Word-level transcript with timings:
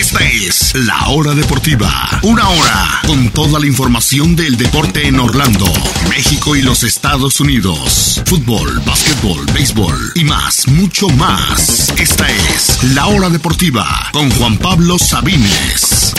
Esta 0.00 0.24
es 0.24 0.74
La 0.86 1.10
Hora 1.10 1.34
Deportiva. 1.34 1.90
Una 2.22 2.48
hora 2.48 3.02
con 3.06 3.28
toda 3.28 3.60
la 3.60 3.66
información 3.66 4.34
del 4.34 4.56
deporte 4.56 5.06
en 5.06 5.20
Orlando, 5.20 5.66
México 6.08 6.56
y 6.56 6.62
los 6.62 6.84
Estados 6.84 7.38
Unidos. 7.38 8.22
Fútbol, 8.24 8.80
básquetbol, 8.86 9.44
béisbol 9.52 10.12
y 10.14 10.24
más, 10.24 10.66
mucho 10.68 11.06
más. 11.10 11.90
Esta 12.00 12.26
es 12.30 12.82
La 12.94 13.08
Hora 13.08 13.28
Deportiva 13.28 13.84
con 14.10 14.30
Juan 14.30 14.56
Pablo 14.56 14.98
Sabines. 14.98 16.14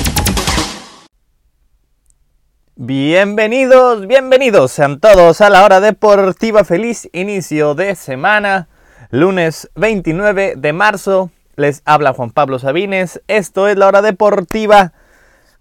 Bienvenidos, 2.76 4.06
bienvenidos 4.06 4.74
sean 4.74 5.00
todos 5.00 5.42
a 5.42 5.50
La 5.50 5.66
Hora 5.66 5.80
Deportiva. 5.80 6.64
Feliz 6.64 7.10
inicio 7.14 7.74
de 7.74 7.96
semana. 7.96 8.70
Lunes 9.10 9.72
29 9.74 10.54
de 10.56 10.72
marzo 10.72 11.32
les 11.56 11.82
habla 11.86 12.14
Juan 12.14 12.32
Pablo 12.32 12.60
Sabines. 12.60 13.22
Esto 13.28 13.68
es 13.68 13.78
la 13.78 13.88
hora 13.88 14.02
deportiva. 14.02 14.94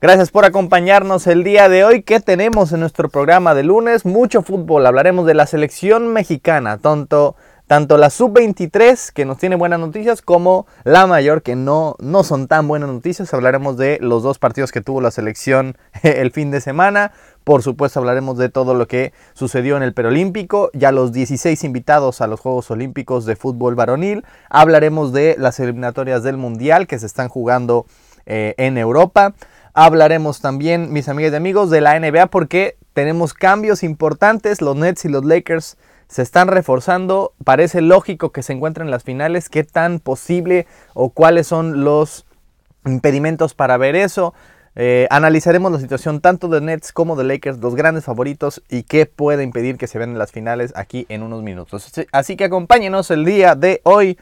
Gracias 0.00 0.30
por 0.30 0.44
acompañarnos 0.44 1.26
el 1.26 1.44
día 1.44 1.68
de 1.68 1.84
hoy. 1.84 2.02
¿Qué 2.02 2.20
tenemos 2.20 2.72
en 2.72 2.80
nuestro 2.80 3.08
programa 3.10 3.54
de 3.54 3.64
lunes? 3.64 4.06
Mucho 4.06 4.42
fútbol. 4.42 4.86
Hablaremos 4.86 5.26
de 5.26 5.34
la 5.34 5.46
selección 5.46 6.12
mexicana, 6.12 6.78
tanto, 6.78 7.36
tanto 7.70 7.98
la 7.98 8.10
sub-23, 8.10 9.12
que 9.12 9.24
nos 9.24 9.38
tiene 9.38 9.54
buenas 9.54 9.78
noticias, 9.78 10.22
como 10.22 10.66
la 10.82 11.06
mayor, 11.06 11.42
que 11.42 11.54
no, 11.54 11.94
no 12.00 12.24
son 12.24 12.48
tan 12.48 12.66
buenas 12.66 12.90
noticias. 12.90 13.32
Hablaremos 13.32 13.76
de 13.76 13.98
los 14.00 14.24
dos 14.24 14.40
partidos 14.40 14.72
que 14.72 14.80
tuvo 14.80 15.00
la 15.00 15.12
selección 15.12 15.78
el 16.02 16.32
fin 16.32 16.50
de 16.50 16.60
semana. 16.60 17.12
Por 17.44 17.62
supuesto 17.62 18.00
hablaremos 18.00 18.38
de 18.38 18.48
todo 18.48 18.74
lo 18.74 18.88
que 18.88 19.12
sucedió 19.34 19.76
en 19.76 19.84
el 19.84 19.94
Perolímpico, 19.94 20.72
ya 20.74 20.90
los 20.90 21.12
16 21.12 21.62
invitados 21.62 22.20
a 22.20 22.26
los 22.26 22.40
Juegos 22.40 22.68
Olímpicos 22.72 23.24
de 23.24 23.36
fútbol 23.36 23.76
varonil. 23.76 24.24
Hablaremos 24.48 25.12
de 25.12 25.36
las 25.38 25.60
eliminatorias 25.60 26.24
del 26.24 26.38
Mundial 26.38 26.88
que 26.88 26.98
se 26.98 27.06
están 27.06 27.28
jugando 27.28 27.86
eh, 28.26 28.56
en 28.58 28.78
Europa. 28.78 29.34
Hablaremos 29.74 30.40
también, 30.40 30.92
mis 30.92 31.08
amigas 31.08 31.34
y 31.34 31.36
amigos, 31.36 31.70
de 31.70 31.80
la 31.82 31.96
NBA 32.00 32.26
porque 32.26 32.78
tenemos 32.94 33.32
cambios 33.32 33.84
importantes. 33.84 34.60
Los 34.60 34.74
Nets 34.74 35.04
y 35.04 35.08
los 35.08 35.24
Lakers 35.24 35.76
se 36.10 36.22
están 36.22 36.48
reforzando. 36.48 37.32
Parece 37.44 37.80
lógico 37.80 38.32
que 38.32 38.42
se 38.42 38.52
encuentren 38.52 38.88
en 38.88 38.90
las 38.90 39.04
finales. 39.04 39.48
¿Qué 39.48 39.62
tan 39.62 40.00
posible 40.00 40.66
o 40.92 41.10
cuáles 41.10 41.46
son 41.46 41.84
los 41.84 42.26
impedimentos 42.84 43.54
para 43.54 43.76
ver 43.76 43.94
eso? 43.94 44.34
Eh, 44.74 45.06
analizaremos 45.10 45.70
la 45.70 45.78
situación 45.78 46.20
tanto 46.20 46.48
de 46.48 46.60
Nets 46.60 46.92
como 46.92 47.14
de 47.14 47.24
Lakers, 47.24 47.58
los 47.58 47.76
grandes 47.76 48.04
favoritos 48.04 48.62
y 48.68 48.82
qué 48.82 49.06
puede 49.06 49.44
impedir 49.44 49.78
que 49.78 49.86
se 49.86 49.98
vean 49.98 50.10
en 50.10 50.18
las 50.18 50.32
finales 50.32 50.72
aquí 50.74 51.06
en 51.08 51.22
unos 51.22 51.42
minutos. 51.42 51.92
Así 52.12 52.36
que 52.36 52.44
acompáñenos 52.44 53.10
el 53.12 53.24
día 53.24 53.54
de 53.54 53.80
hoy 53.84 54.18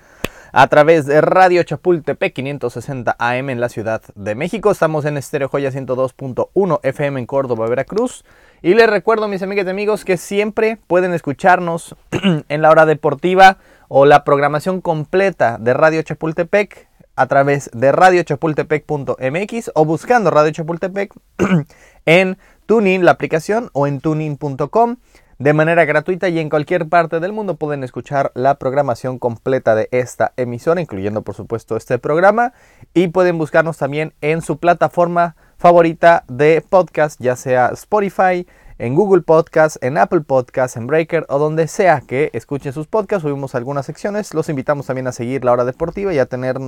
a 0.59 0.67
través 0.67 1.06
de 1.06 1.20
Radio 1.20 1.62
Chapultepec 1.62 2.34
560 2.34 3.14
AM 3.17 3.51
en 3.51 3.61
la 3.61 3.69
Ciudad 3.69 4.03
de 4.17 4.34
México. 4.34 4.73
Estamos 4.73 5.05
en 5.05 5.17
Estéreo 5.17 5.48
Joya 5.48 5.70
102.1 5.70 6.81
FM 6.83 7.20
en 7.20 7.27
Córdoba, 7.27 7.69
Veracruz. 7.69 8.25
Y 8.61 8.75
les 8.75 8.91
recuerdo, 8.91 9.28
mis 9.28 9.41
amigas 9.42 9.69
y 9.69 9.70
amigos, 9.70 10.05
que 10.05 10.17
siempre 10.17 10.77
pueden 10.89 11.15
escucharnos 11.15 11.95
en 12.48 12.61
la 12.61 12.70
hora 12.70 12.87
deportiva 12.87 13.59
o 13.87 14.05
la 14.05 14.25
programación 14.25 14.81
completa 14.81 15.59
de 15.61 15.75
Radio 15.75 16.03
Chapultepec 16.03 16.89
a 17.15 17.27
través 17.28 17.70
de 17.72 17.93
radiochapultepec.mx 17.93 19.70
o 19.77 19.84
buscando 19.84 20.33
Radio 20.33 20.50
Chapultepec 20.50 21.15
en 22.05 22.37
Tuning, 22.67 23.05
la 23.05 23.12
aplicación, 23.12 23.70
o 23.75 23.87
en 23.87 24.00
tuning.com 24.00 24.97
de 25.39 25.53
manera 25.53 25.84
gratuita 25.84 26.28
y 26.28 26.41
en 26.41 26.50
cualquier 26.50 26.89
parte 26.89 27.20
del 27.20 27.33
mundo 27.33 27.56
pueden 27.56 27.84
escuchar 27.84 28.33
la 28.34 28.56
programación 28.56 29.19
completa 29.19 29.77
de 29.77 29.89
esta 29.92 30.33
emisora, 30.36 30.81
incluyendo 30.81 31.22
por 31.22 31.36
supuesto 31.36 31.77
este 31.77 31.98
programa, 31.98 32.53
y 32.92 33.08
pueden 33.08 33.39
buscarnos 33.39 33.78
también 33.78 34.14
en 34.20 34.42
su 34.42 34.59
plataforma 34.59 35.36
favorita 35.56 36.25
de 36.28 36.64
podcast, 36.69 37.20
ya 37.20 37.36
sea 37.36 37.70
Spotify, 37.75 38.47
en 38.78 38.94
Google 38.94 39.22
Podcast, 39.22 39.77
en 39.83 39.98
Apple 39.98 40.20
Podcast, 40.20 40.77
en 40.77 40.86
Breaker 40.86 41.27
o 41.28 41.39
donde 41.39 41.66
sea 41.66 42.00
que 42.00 42.31
escuchen 42.32 42.72
sus 42.72 42.87
podcasts. 42.87 43.22
Subimos 43.22 43.54
algunas 43.54 43.87
secciones. 43.87 44.34
Los 44.34 44.48
invitamos 44.48 44.87
también 44.87 45.09
a 45.09 45.12
seguir 45.12 45.44
la 45.44 45.53
hora 45.53 45.65
deportiva 45.65 46.15
y 46.15 46.19
a 46.19 46.27
tener, 46.27 46.59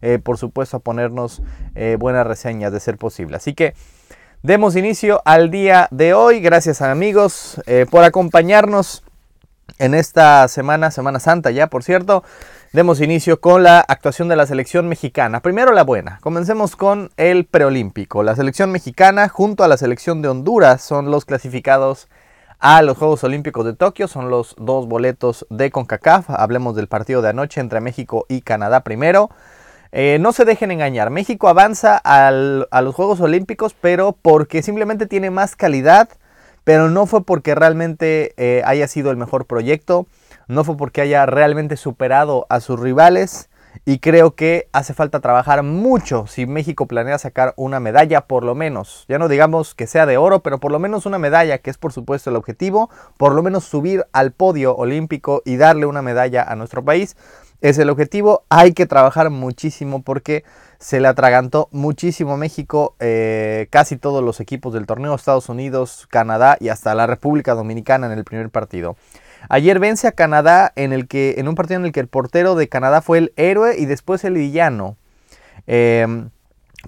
eh, 0.00 0.18
por 0.18 0.38
supuesto, 0.38 0.78
a 0.78 0.80
ponernos 0.80 1.42
eh, 1.74 1.96
buenas 1.98 2.26
reseñas 2.26 2.72
de 2.72 2.80
ser 2.80 2.96
posible. 2.96 3.36
Así 3.36 3.52
que 3.52 3.74
demos 4.42 4.76
inicio 4.76 5.22
al 5.24 5.50
día 5.50 5.88
de 5.90 6.14
hoy. 6.14 6.40
Gracias 6.40 6.82
amigos 6.82 7.60
eh, 7.66 7.86
por 7.90 8.04
acompañarnos 8.04 9.02
en 9.78 9.94
esta 9.94 10.48
semana, 10.48 10.90
Semana 10.90 11.20
Santa 11.20 11.50
ya, 11.50 11.68
por 11.68 11.82
cierto. 11.82 12.24
Demos 12.72 13.00
inicio 13.00 13.40
con 13.40 13.62
la 13.62 13.80
actuación 13.80 14.28
de 14.28 14.36
la 14.36 14.46
selección 14.46 14.88
mexicana. 14.88 15.40
Primero 15.40 15.72
la 15.72 15.84
buena. 15.84 16.18
Comencemos 16.20 16.76
con 16.76 17.10
el 17.16 17.46
preolímpico. 17.46 18.22
La 18.22 18.36
selección 18.36 18.70
mexicana 18.70 19.28
junto 19.28 19.64
a 19.64 19.68
la 19.68 19.78
selección 19.78 20.20
de 20.20 20.28
Honduras 20.28 20.82
son 20.82 21.10
los 21.10 21.24
clasificados 21.24 22.08
a 22.58 22.82
los 22.82 22.98
Juegos 22.98 23.24
Olímpicos 23.24 23.64
de 23.64 23.72
Tokio. 23.72 24.06
Son 24.06 24.28
los 24.28 24.54
dos 24.58 24.86
boletos 24.86 25.46
de 25.48 25.70
CONCACAF. 25.70 26.28
Hablemos 26.28 26.76
del 26.76 26.88
partido 26.88 27.22
de 27.22 27.30
anoche 27.30 27.62
entre 27.62 27.80
México 27.80 28.26
y 28.28 28.42
Canadá 28.42 28.80
primero. 28.84 29.30
Eh, 29.92 30.18
no 30.20 30.32
se 30.32 30.44
dejen 30.44 30.70
engañar. 30.70 31.10
México 31.10 31.48
avanza 31.48 31.96
a 31.96 32.30
los 32.30 32.94
Juegos 32.94 33.20
Olímpicos, 33.20 33.74
pero 33.80 34.12
porque 34.12 34.62
simplemente 34.62 35.06
tiene 35.06 35.30
más 35.30 35.56
calidad. 35.56 36.08
Pero 36.64 36.90
no 36.90 37.06
fue 37.06 37.24
porque 37.24 37.54
realmente 37.54 38.34
eh, 38.36 38.62
haya 38.66 38.88
sido 38.88 39.10
el 39.10 39.16
mejor 39.16 39.46
proyecto 39.46 40.06
no 40.48 40.64
fue 40.64 40.76
porque 40.76 41.02
haya 41.02 41.26
realmente 41.26 41.76
superado 41.76 42.46
a 42.48 42.60
sus 42.60 42.80
rivales 42.80 43.50
y 43.84 43.98
creo 43.98 44.34
que 44.34 44.68
hace 44.72 44.94
falta 44.94 45.20
trabajar 45.20 45.62
mucho 45.62 46.26
si 46.26 46.46
México 46.46 46.86
planea 46.86 47.18
sacar 47.18 47.52
una 47.56 47.80
medalla 47.80 48.22
por 48.22 48.44
lo 48.44 48.54
menos. 48.54 49.04
Ya 49.08 49.18
no 49.18 49.28
digamos 49.28 49.74
que 49.74 49.86
sea 49.86 50.06
de 50.06 50.16
oro, 50.16 50.40
pero 50.40 50.58
por 50.58 50.72
lo 50.72 50.78
menos 50.78 51.06
una 51.06 51.18
medalla, 51.18 51.58
que 51.58 51.70
es 51.70 51.76
por 51.76 51.92
supuesto 51.92 52.30
el 52.30 52.36
objetivo, 52.36 52.90
por 53.18 53.34
lo 53.34 53.42
menos 53.42 53.64
subir 53.64 54.06
al 54.12 54.32
podio 54.32 54.74
olímpico 54.74 55.42
y 55.44 55.58
darle 55.58 55.86
una 55.86 56.02
medalla 56.02 56.42
a 56.42 56.56
nuestro 56.56 56.82
país. 56.82 57.16
Es 57.60 57.76
el 57.78 57.90
objetivo, 57.90 58.44
hay 58.48 58.72
que 58.72 58.86
trabajar 58.86 59.30
muchísimo 59.30 60.02
porque 60.02 60.44
se 60.78 61.00
le 61.00 61.08
atragantó 61.08 61.68
muchísimo 61.72 62.36
México, 62.36 62.94
eh, 63.00 63.66
casi 63.70 63.96
todos 63.96 64.22
los 64.22 64.38
equipos 64.38 64.72
del 64.72 64.86
torneo, 64.86 65.12
Estados 65.14 65.48
Unidos, 65.48 66.06
Canadá 66.08 66.56
y 66.60 66.68
hasta 66.68 66.94
la 66.94 67.08
República 67.08 67.54
Dominicana 67.54 68.06
en 68.06 68.16
el 68.16 68.24
primer 68.24 68.50
partido. 68.50 68.96
Ayer 69.48 69.80
vence 69.80 70.06
a 70.06 70.12
Canadá 70.12 70.72
en, 70.76 70.92
el 70.92 71.08
que, 71.08 71.34
en 71.38 71.48
un 71.48 71.56
partido 71.56 71.80
en 71.80 71.86
el 71.86 71.92
que 71.92 72.00
el 72.00 72.06
portero 72.06 72.54
de 72.54 72.68
Canadá 72.68 73.02
fue 73.02 73.18
el 73.18 73.32
héroe 73.36 73.76
y 73.76 73.86
después 73.86 74.22
el 74.22 74.34
villano. 74.34 74.96
Em, 75.66 76.30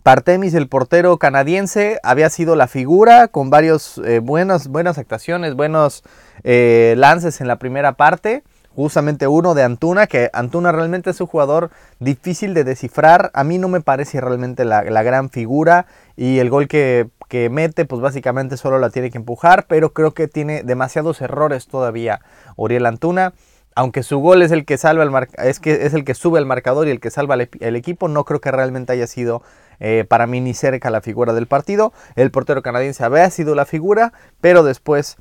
Partemis, 0.04 0.54
el 0.54 0.69
portero 0.69 1.19
canadiense, 1.19 1.98
había 2.04 2.30
sido 2.30 2.54
la 2.54 2.69
figura 2.69 3.26
con 3.26 3.50
varias 3.50 4.00
eh, 4.04 4.20
buenas, 4.20 4.69
buenas 4.69 4.98
actuaciones, 4.98 5.54
buenos 5.54 6.04
eh, 6.44 6.94
lances 6.97 7.41
en 7.41 7.48
la 7.48 7.59
primera 7.59 7.94
parte. 7.94 8.44
Justamente 8.75 9.26
uno 9.26 9.54
de 9.54 9.62
Antuna, 9.62 10.06
que 10.06 10.31
Antuna 10.32 10.72
realmente 10.72 11.10
es 11.10 11.20
un 11.20 11.26
jugador 11.26 11.70
difícil 11.98 12.54
de 12.54 12.64
descifrar. 12.64 13.31
A 13.34 13.44
mí 13.44 13.58
no 13.58 13.69
me 13.69 13.81
parece 13.81 14.20
realmente 14.20 14.64
la, 14.64 14.82
la 14.84 15.03
gran 15.03 15.31
figura. 15.31 15.86
Y 16.16 16.38
el 16.38 16.50
gol 16.50 16.69
que 16.69 17.09
que 17.30 17.48
mete, 17.48 17.84
pues 17.84 18.03
básicamente 18.03 18.56
solo 18.56 18.80
la 18.80 18.91
tiene 18.91 19.10
que 19.10 19.16
empujar, 19.16 19.66
pero 19.69 19.92
creo 19.92 20.12
que 20.12 20.26
tiene 20.26 20.64
demasiados 20.64 21.20
errores 21.22 21.69
todavía 21.69 22.20
Uriel 22.56 22.84
Antuna. 22.84 23.32
Aunque 23.76 24.03
su 24.03 24.19
gol 24.19 24.42
es 24.42 24.50
el 24.50 24.64
que 24.64 24.76
salva 24.76 25.04
el 25.04 25.28
es 25.38 25.60
que 25.60 25.86
es 25.86 25.94
el 25.94 26.04
que 26.04 26.14
sube 26.14 26.41
el 26.41 26.44
marcador 26.44 26.88
y 26.88 26.91
el 26.91 26.98
que 26.98 27.09
salva 27.09 27.36
el, 27.36 27.76
equipo, 27.76 28.09
no 28.09 28.25
creo 28.25 28.41
que 28.41 28.50
realmente 28.50 28.92
haya 28.92 29.06
sido 29.06 29.42
eh, 29.78 30.04
para 30.06 30.26
mí 30.26 30.41
ni 30.41 30.54
cerca 30.54 30.91
la 30.91 31.00
figura 31.00 31.32
del 31.32 31.47
partido. 31.47 31.92
El 32.16 32.32
portero 32.32 32.62
canadiense 32.62 33.04
había 33.04 33.30
sido 33.30 33.54
la 33.54 33.64
figura, 33.64 34.12
pero 34.41 34.64
después 34.64 35.16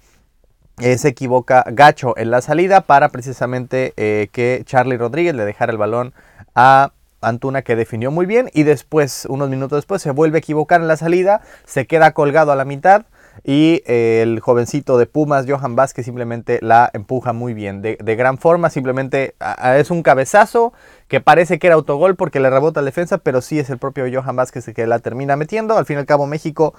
eh, 0.82 0.98
se 0.98 1.10
equivoca 1.10 1.66
Gacho 1.68 2.18
en 2.18 2.32
la 2.32 2.42
salida 2.42 2.82
para 2.82 3.10
precisamente 3.10 3.94
eh, 3.98 4.30
que 4.32 4.64
Charlie 4.66 4.98
Rodríguez 4.98 5.36
le 5.36 5.44
dejara 5.44 5.74
el 5.74 5.78
balón 5.78 6.14
a 6.56 6.94
Antuna 7.22 7.64
que 7.64 7.76
definió 7.76 8.12
muy 8.12 8.26
bien 8.26 8.50
y 8.54 8.64
después, 8.64 9.26
unos 9.30 9.50
minutos 9.50 9.78
después, 9.78 10.02
se 10.02 10.12
vuelve 10.12 10.38
a 10.38 10.40
equivocar 10.40 10.80
en 10.80 10.88
la 10.88 10.96
salida, 10.96 11.42
se 11.66 11.86
queda 11.86 12.14
colgado 12.14 12.54
a 12.54 12.56
la 12.56 12.64
mitad 12.64 13.06
y 13.44 13.84
eh, 13.88 14.22
el 14.24 14.40
jovencito 14.40 14.98
de 14.98 15.06
Pumas, 15.06 15.46
Johan 15.46 15.76
Vázquez, 15.76 16.06
simplemente 16.06 16.60
la 16.62 16.90
empuja 16.94 17.34
muy 17.34 17.54
bien, 17.54 17.82
de, 17.82 17.98
gran 18.16 18.38
forma, 18.38 18.70
simplemente 18.70 19.36
es 19.76 19.92
un 19.92 20.02
cabezazo 20.02 20.72
que 21.10 21.20
parece 21.20 21.60
que 21.60 21.68
era 21.68 21.76
autogol 21.76 22.16
porque 22.16 22.40
le 22.40 22.50
rebota 22.50 22.82
la 22.82 22.86
defensa, 22.86 23.18
pero 23.18 23.42
sí 23.42 23.60
es 23.60 23.70
el 23.70 23.80
propio 23.80 24.06
Johan 24.10 24.38
Vázquez 24.38 24.66
el 24.70 24.74
que 24.74 24.88
la 24.88 25.00
termina 25.00 25.36
metiendo. 25.36 25.78
Al 25.78 25.86
fin 25.86 25.98
y 25.98 26.00
al 26.00 26.06
cabo 26.06 26.26
México 26.26 26.74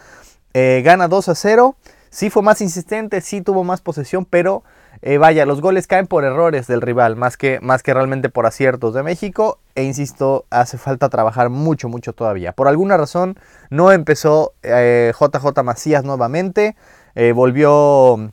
gana 0.55 1.06
2 1.06 1.29
a 1.29 1.35
0, 1.35 1.76
sí 2.11 2.29
fue 2.29 2.43
más 2.43 2.61
insistente, 2.61 3.21
sí 3.21 3.41
tuvo 3.41 3.65
más 3.65 3.81
posesión, 3.81 4.25
pero 4.25 4.62
eh, 5.03 5.17
vaya, 5.17 5.47
los 5.47 5.62
goles 5.62 5.87
caen 5.87 6.07
por 6.07 6.25
errores 6.25 6.67
del 6.67 6.83
rival, 6.83 7.17
más 7.17 7.37
que, 7.37 7.59
más 7.62 7.83
que 7.83 7.95
realmente 7.95 8.29
por 8.29 8.45
aciertos 8.45 8.93
de 8.93 9.03
México. 9.03 9.59
E 9.75 9.85
insisto, 9.85 10.45
hace 10.51 10.77
falta 10.77 11.09
trabajar 11.09 11.49
mucho, 11.49 11.89
mucho 11.89 12.12
todavía. 12.12 12.53
Por 12.53 12.69
alguna 12.69 12.97
razón 12.97 13.39
no 13.71 13.93
empezó 13.93 14.53
JJ 14.62 15.47
eh, 15.59 15.62
Macías 15.65 16.05
nuevamente. 16.05 16.77
Eh, 17.15 17.33
volvió 17.33 18.31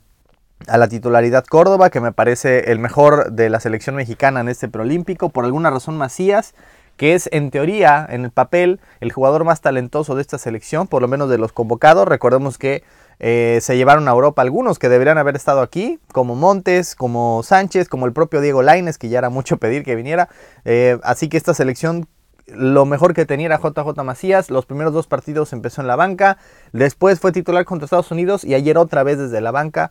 a 0.66 0.76
la 0.76 0.88
titularidad 0.88 1.44
Córdoba, 1.44 1.88
que 1.88 2.00
me 2.00 2.12
parece 2.12 2.70
el 2.70 2.80
mejor 2.80 3.32
de 3.32 3.48
la 3.48 3.60
selección 3.60 3.96
mexicana 3.96 4.40
en 4.40 4.48
este 4.48 4.68
preolímpico. 4.68 5.30
Por 5.30 5.44
alguna 5.44 5.70
razón 5.70 5.96
Macías 5.96 6.54
que 6.98 7.14
es 7.14 7.28
en 7.32 7.52
teoría, 7.52 8.04
en 8.10 8.24
el 8.24 8.32
papel, 8.32 8.80
el 8.98 9.12
jugador 9.12 9.44
más 9.44 9.60
talentoso 9.60 10.16
de 10.16 10.20
esta 10.20 10.36
selección, 10.36 10.88
por 10.88 11.00
lo 11.00 11.06
menos 11.06 11.30
de 11.30 11.38
los 11.38 11.52
convocados. 11.52 12.08
Recordemos 12.08 12.58
que 12.58 12.82
eh, 13.20 13.58
se 13.62 13.76
llevaron 13.76 14.08
a 14.08 14.12
Europa 14.12 14.42
algunos 14.42 14.78
que 14.78 14.88
deberían 14.88 15.18
haber 15.18 15.36
estado 15.36 15.60
aquí, 15.60 15.98
como 16.12 16.34
Montes, 16.34 16.94
como 16.94 17.42
Sánchez, 17.42 17.88
como 17.88 18.06
el 18.06 18.12
propio 18.12 18.40
Diego 18.40 18.62
Laines, 18.62 18.98
que 18.98 19.08
ya 19.08 19.18
era 19.18 19.30
mucho 19.30 19.56
pedir 19.56 19.84
que 19.84 19.96
viniera. 19.96 20.28
Eh, 20.64 20.98
así 21.02 21.28
que 21.28 21.36
esta 21.36 21.54
selección 21.54 22.08
lo 22.46 22.86
mejor 22.86 23.14
que 23.14 23.26
tenía 23.26 23.46
era 23.46 23.58
JJ 23.58 24.02
Macías. 24.04 24.50
Los 24.50 24.66
primeros 24.66 24.92
dos 24.92 25.06
partidos 25.06 25.52
empezó 25.52 25.80
en 25.80 25.86
la 25.86 25.96
banca. 25.96 26.38
Después 26.72 27.20
fue 27.20 27.32
titular 27.32 27.64
contra 27.64 27.84
Estados 27.84 28.10
Unidos 28.10 28.44
y 28.44 28.54
ayer 28.54 28.78
otra 28.78 29.02
vez 29.02 29.18
desde 29.18 29.40
la 29.40 29.50
banca. 29.50 29.90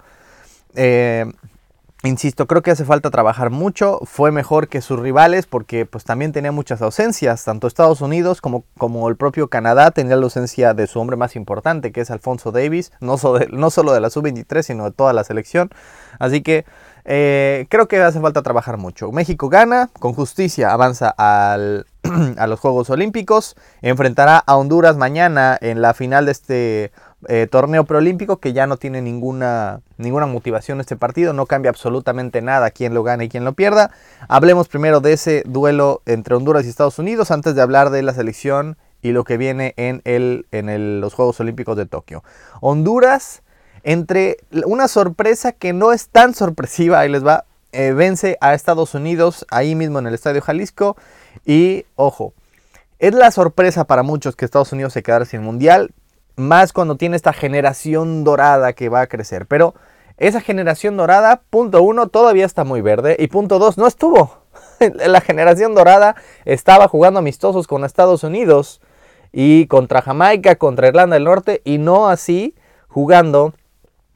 Eh, 0.76 1.26
Insisto, 2.04 2.46
creo 2.46 2.62
que 2.62 2.70
hace 2.70 2.86
falta 2.86 3.10
trabajar 3.10 3.50
mucho. 3.50 4.00
Fue 4.04 4.32
mejor 4.32 4.68
que 4.68 4.82
sus 4.82 5.00
rivales 5.00 5.48
porque 5.48 5.88
pues 5.88 6.04
también 6.04 6.32
tenía 6.32 6.52
muchas 6.52 6.84
ausencias. 6.84 7.44
Tanto 7.44 7.66
Estados 7.66 8.02
Unidos 8.02 8.40
como, 8.40 9.10
el 9.10 9.16
propio 9.16 9.48
Canadá 9.48 9.90
tenía 9.90 10.16
la 10.16 10.24
ausencia 10.24 10.76
de 10.76 10.86
su 10.86 11.00
hombre 11.00 11.18
más 11.18 11.36
importante, 11.36 11.92
que 11.92 12.02
es 12.02 12.12
Alfonso 12.12 12.52
Davis. 12.52 12.92
No, 13.00 13.16
no 13.50 13.70
solo 13.72 13.94
de 13.94 14.00
la 14.00 14.12
sub-23, 14.12 14.62
sino 14.62 14.84
de 14.86 14.92
toda 14.92 15.12
la 15.12 15.24
selección. 15.24 15.72
Así 16.20 16.42
que 16.42 16.66
eh, 17.10 17.66
creo 17.70 17.88
que 17.88 18.00
hace 18.00 18.20
falta 18.20 18.44
trabajar 18.44 18.78
mucho. 18.78 19.12
México 19.12 19.50
gana, 19.50 19.90
con 20.00 20.14
justicia 20.14 20.74
avanza 20.74 21.10
al, 21.10 21.88
a 22.38 22.46
los 22.46 22.60
Juegos 22.60 22.92
Olímpicos. 22.92 23.56
Enfrentará 23.82 24.38
a 24.38 24.56
Honduras 24.56 24.98
mañana 24.98 25.58
en 25.62 25.82
la 25.82 25.94
final 25.96 26.26
de 26.26 26.32
este 26.32 26.92
eh, 27.28 27.48
torneo 27.50 27.84
preolímpico 27.84 28.38
que 28.38 28.54
ya 28.54 28.68
no 28.68 28.78
tiene 28.78 29.02
ninguna, 29.02 29.82
ninguna 29.98 30.28
motivación 30.28 30.80
este 30.80 30.96
partido, 30.96 31.34
no 31.34 31.48
cambia 31.48 31.70
absolutamente 31.70 32.44
nada 32.44 32.70
quién 32.70 32.94
lo 32.94 33.02
gane 33.02 33.26
y 33.26 33.30
quién 33.30 33.44
lo 33.44 33.54
pierda. 33.54 33.92
Hablemos 34.28 34.68
primero 34.68 35.00
de 35.02 35.14
ese 35.14 35.44
duelo 35.48 36.04
entre 36.06 36.36
Honduras 36.36 36.66
y 36.66 36.70
Estados 36.70 37.00
Unidos 37.00 37.32
antes 37.32 37.56
de 37.56 37.62
hablar 37.62 37.90
de 37.90 38.04
la 38.04 38.14
selección 38.14 38.78
y 39.02 39.12
lo 39.14 39.24
que 39.24 39.38
viene 39.38 39.74
en, 39.78 40.02
el, 40.06 40.46
en 40.52 41.02
los 41.02 41.16
Juegos 41.16 41.40
Olímpicos 41.40 41.76
de 41.76 41.88
Tokio. 41.88 42.24
Honduras, 42.62 43.42
entre 43.84 44.38
una 44.66 44.88
sorpresa 44.88 45.54
que 45.54 45.74
no 45.74 45.94
es 45.94 46.10
tan 46.10 46.36
sorpresiva, 46.36 47.00
ahí 47.00 47.10
les 47.10 47.26
va, 47.26 47.46
eh, 47.72 47.94
vence 47.94 48.38
a 48.42 48.54
Estados 48.54 48.94
Unidos 48.94 49.46
ahí 49.50 49.74
mismo 49.74 49.98
en 49.98 50.08
el 50.08 50.14
Estadio 50.14 50.42
Jalisco 50.42 50.98
y 51.46 51.86
ojo. 51.96 52.34
Es 53.00 53.14
la 53.14 53.32
sorpresa 53.32 53.86
para 53.86 54.04
muchos 54.04 54.36
que 54.36 54.46
Estados 54.46 54.72
Unidos 54.72 54.94
se 54.94 55.04
quedara 55.04 55.26
sin 55.26 55.42
mundial 55.42 55.92
más 56.38 56.72
cuando 56.72 56.96
tiene 56.96 57.18
esta 57.18 57.34
generación 57.34 58.24
dorada 58.24 58.74
que 58.74 58.90
va 58.90 59.02
a 59.02 59.08
crecer. 59.08 59.48
Pero 59.48 59.76
esa 60.18 60.40
generación 60.40 60.96
dorada, 60.96 61.42
punto 61.50 61.84
uno, 61.84 62.08
todavía 62.08 62.46
está 62.46 62.64
muy 62.64 62.82
verde. 62.82 63.18
Y 63.20 63.28
punto 63.28 63.60
dos, 63.60 63.78
no 63.78 63.86
estuvo. 63.88 64.44
La 64.80 65.22
generación 65.22 65.76
dorada 65.76 66.16
estaba 66.46 66.88
jugando 66.88 67.20
amistosos 67.20 67.68
con 67.68 67.84
Estados 67.84 68.24
Unidos 68.24 68.82
y 69.32 69.68
contra 69.68 70.02
Jamaica, 70.02 70.56
contra 70.56 70.88
Irlanda 70.88 71.16
del 71.16 71.26
Norte 71.26 71.62
y 71.66 71.80
no 71.80 72.08
así 72.08 72.56
jugando 72.88 73.54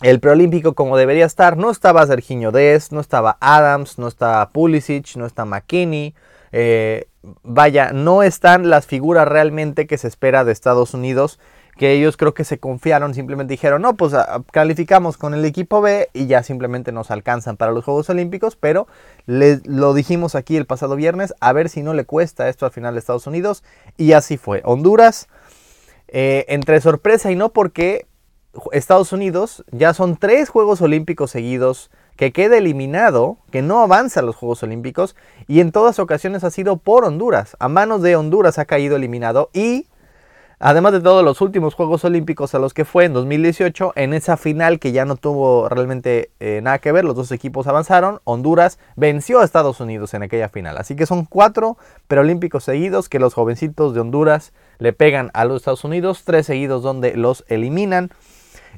el 0.01 0.19
preolímpico 0.19 0.73
como 0.73 0.97
debería 0.97 1.25
estar. 1.25 1.57
No 1.57 1.69
estaba 1.69 2.05
Serginho 2.07 2.51
Dez, 2.51 2.91
no 2.91 2.99
estaba 2.99 3.37
Adams, 3.39 3.99
no 3.99 4.07
estaba 4.07 4.49
Pulisic, 4.49 5.15
no 5.15 5.25
está 5.25 5.45
McKinney. 5.45 6.15
Eh, 6.51 7.07
vaya, 7.43 7.91
no 7.93 8.23
están 8.23 8.69
las 8.69 8.85
figuras 8.85 9.27
realmente 9.27 9.87
que 9.87 9.97
se 9.97 10.07
espera 10.07 10.43
de 10.43 10.51
Estados 10.51 10.93
Unidos 10.93 11.39
que 11.77 11.91
ellos 11.93 12.17
creo 12.17 12.33
que 12.33 12.43
se 12.43 12.59
confiaron, 12.59 13.13
simplemente 13.13 13.53
dijeron, 13.53 13.81
no, 13.81 13.95
pues 13.95 14.13
ah, 14.13 14.43
calificamos 14.51 15.17
con 15.17 15.33
el 15.33 15.45
equipo 15.45 15.81
B 15.81 16.09
y 16.13 16.27
ya 16.27 16.43
simplemente 16.43 16.91
nos 16.91 17.11
alcanzan 17.11 17.57
para 17.57 17.71
los 17.71 17.85
Juegos 17.85 18.09
Olímpicos, 18.09 18.55
pero 18.55 18.87
lo 19.25 19.93
dijimos 19.93 20.35
aquí 20.35 20.57
el 20.57 20.65
pasado 20.65 20.95
viernes, 20.95 21.33
a 21.39 21.53
ver 21.53 21.69
si 21.69 21.81
no 21.81 21.93
le 21.93 22.05
cuesta 22.05 22.49
esto 22.49 22.65
al 22.65 22.71
final 22.71 22.93
de 22.93 22.99
Estados 22.99 23.27
Unidos, 23.27 23.63
y 23.97 24.13
así 24.13 24.37
fue. 24.37 24.61
Honduras, 24.65 25.27
eh, 26.07 26.45
entre 26.49 26.81
sorpresa 26.81 27.31
y 27.31 27.35
no 27.35 27.49
porque 27.49 28.07
Estados 28.73 29.13
Unidos 29.13 29.63
ya 29.71 29.93
son 29.93 30.17
tres 30.17 30.49
Juegos 30.49 30.81
Olímpicos 30.81 31.31
seguidos 31.31 31.89
que 32.17 32.33
queda 32.33 32.57
eliminado, 32.57 33.37
que 33.49 33.61
no 33.61 33.79
avanza 33.79 34.19
a 34.19 34.23
los 34.23 34.35
Juegos 34.35 34.61
Olímpicos, 34.63 35.15
y 35.47 35.61
en 35.61 35.71
todas 35.71 35.99
ocasiones 35.99 36.43
ha 36.43 36.51
sido 36.51 36.77
por 36.77 37.05
Honduras. 37.05 37.55
A 37.59 37.69
manos 37.69 38.01
de 38.01 38.15
Honduras 38.15 38.59
ha 38.59 38.65
caído 38.65 38.97
eliminado 38.97 39.49
y 39.53 39.87
Además 40.63 40.93
de 40.93 41.01
todos 41.01 41.25
los 41.25 41.41
últimos 41.41 41.73
Juegos 41.73 42.05
Olímpicos 42.05 42.53
a 42.53 42.59
los 42.59 42.75
que 42.75 42.85
fue 42.85 43.05
en 43.05 43.13
2018, 43.13 43.93
en 43.95 44.13
esa 44.13 44.37
final 44.37 44.77
que 44.77 44.91
ya 44.91 45.05
no 45.05 45.15
tuvo 45.15 45.67
realmente 45.67 46.29
eh, 46.39 46.59
nada 46.61 46.77
que 46.77 46.91
ver, 46.91 47.03
los 47.03 47.15
dos 47.15 47.31
equipos 47.31 47.65
avanzaron, 47.65 48.19
Honduras 48.25 48.77
venció 48.95 49.39
a 49.39 49.43
Estados 49.43 49.79
Unidos 49.79 50.13
en 50.13 50.21
aquella 50.21 50.49
final. 50.49 50.77
Así 50.77 50.95
que 50.95 51.07
son 51.07 51.25
cuatro 51.25 51.77
preolímpicos 52.07 52.63
seguidos 52.63 53.09
que 53.09 53.17
los 53.17 53.33
jovencitos 53.33 53.95
de 53.95 54.01
Honduras 54.01 54.53
le 54.77 54.93
pegan 54.93 55.31
a 55.33 55.45
los 55.45 55.61
Estados 55.61 55.83
Unidos, 55.83 56.21
tres 56.25 56.45
seguidos 56.45 56.83
donde 56.83 57.15
los 57.15 57.43
eliminan 57.47 58.11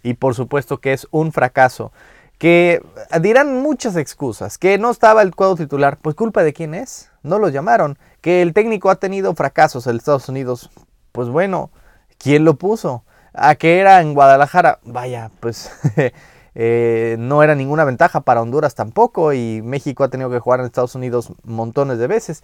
y 0.03 0.13
por 0.13 0.35
supuesto 0.35 0.77
que 0.77 0.93
es 0.93 1.05
un 1.11 1.33
fracaso. 1.33 1.91
Que 2.37 2.81
dirán 3.21 3.61
muchas 3.61 3.97
excusas, 3.97 4.57
que 4.57 4.77
no 4.77 4.89
estaba 4.89 5.21
el 5.21 5.35
cuadro 5.35 5.57
titular, 5.57 5.97
pues 6.01 6.15
culpa 6.15 6.43
de 6.43 6.53
quién 6.53 6.75
es, 6.75 7.11
no 7.23 7.39
lo 7.39 7.49
llamaron, 7.49 7.97
que 8.21 8.41
el 8.41 8.53
técnico 8.53 8.89
ha 8.89 8.95
tenido 8.95 9.35
fracasos 9.35 9.85
en 9.87 9.97
Estados 9.97 10.29
Unidos, 10.29 10.69
pues 11.13 11.29
bueno, 11.29 11.71
¿quién 12.17 12.43
lo 12.43 12.55
puso? 12.55 13.05
¿A 13.33 13.55
qué 13.55 13.79
era 13.79 14.01
en 14.01 14.13
Guadalajara? 14.13 14.79
Vaya, 14.83 15.31
pues 15.39 15.71
eh, 16.55 17.15
no 17.19 17.41
era 17.41 17.55
ninguna 17.55 17.85
ventaja 17.85 18.21
para 18.21 18.41
Honduras 18.41 18.75
tampoco 18.75 19.31
y 19.31 19.61
México 19.61 20.03
ha 20.03 20.09
tenido 20.09 20.29
que 20.29 20.39
jugar 20.39 20.59
en 20.59 20.65
Estados 20.65 20.95
Unidos 20.95 21.31
montones 21.43 21.99
de 21.99 22.07
veces. 22.07 22.43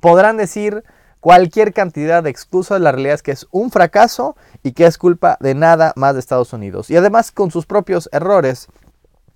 Podrán 0.00 0.36
decir 0.36 0.82
cualquier 1.20 1.72
cantidad 1.72 2.22
de 2.22 2.30
excusas, 2.30 2.80
la 2.80 2.92
realidad 2.92 3.14
es 3.14 3.22
que 3.22 3.32
es 3.32 3.46
un 3.50 3.70
fracaso 3.70 4.36
y 4.62 4.72
que 4.72 4.86
es 4.86 4.98
culpa 4.98 5.36
de 5.40 5.54
nada 5.54 5.92
más 5.94 6.14
de 6.14 6.20
Estados 6.20 6.52
Unidos. 6.52 6.90
Y 6.90 6.96
además 6.96 7.30
con 7.30 7.50
sus 7.50 7.66
propios 7.66 8.08
errores. 8.12 8.68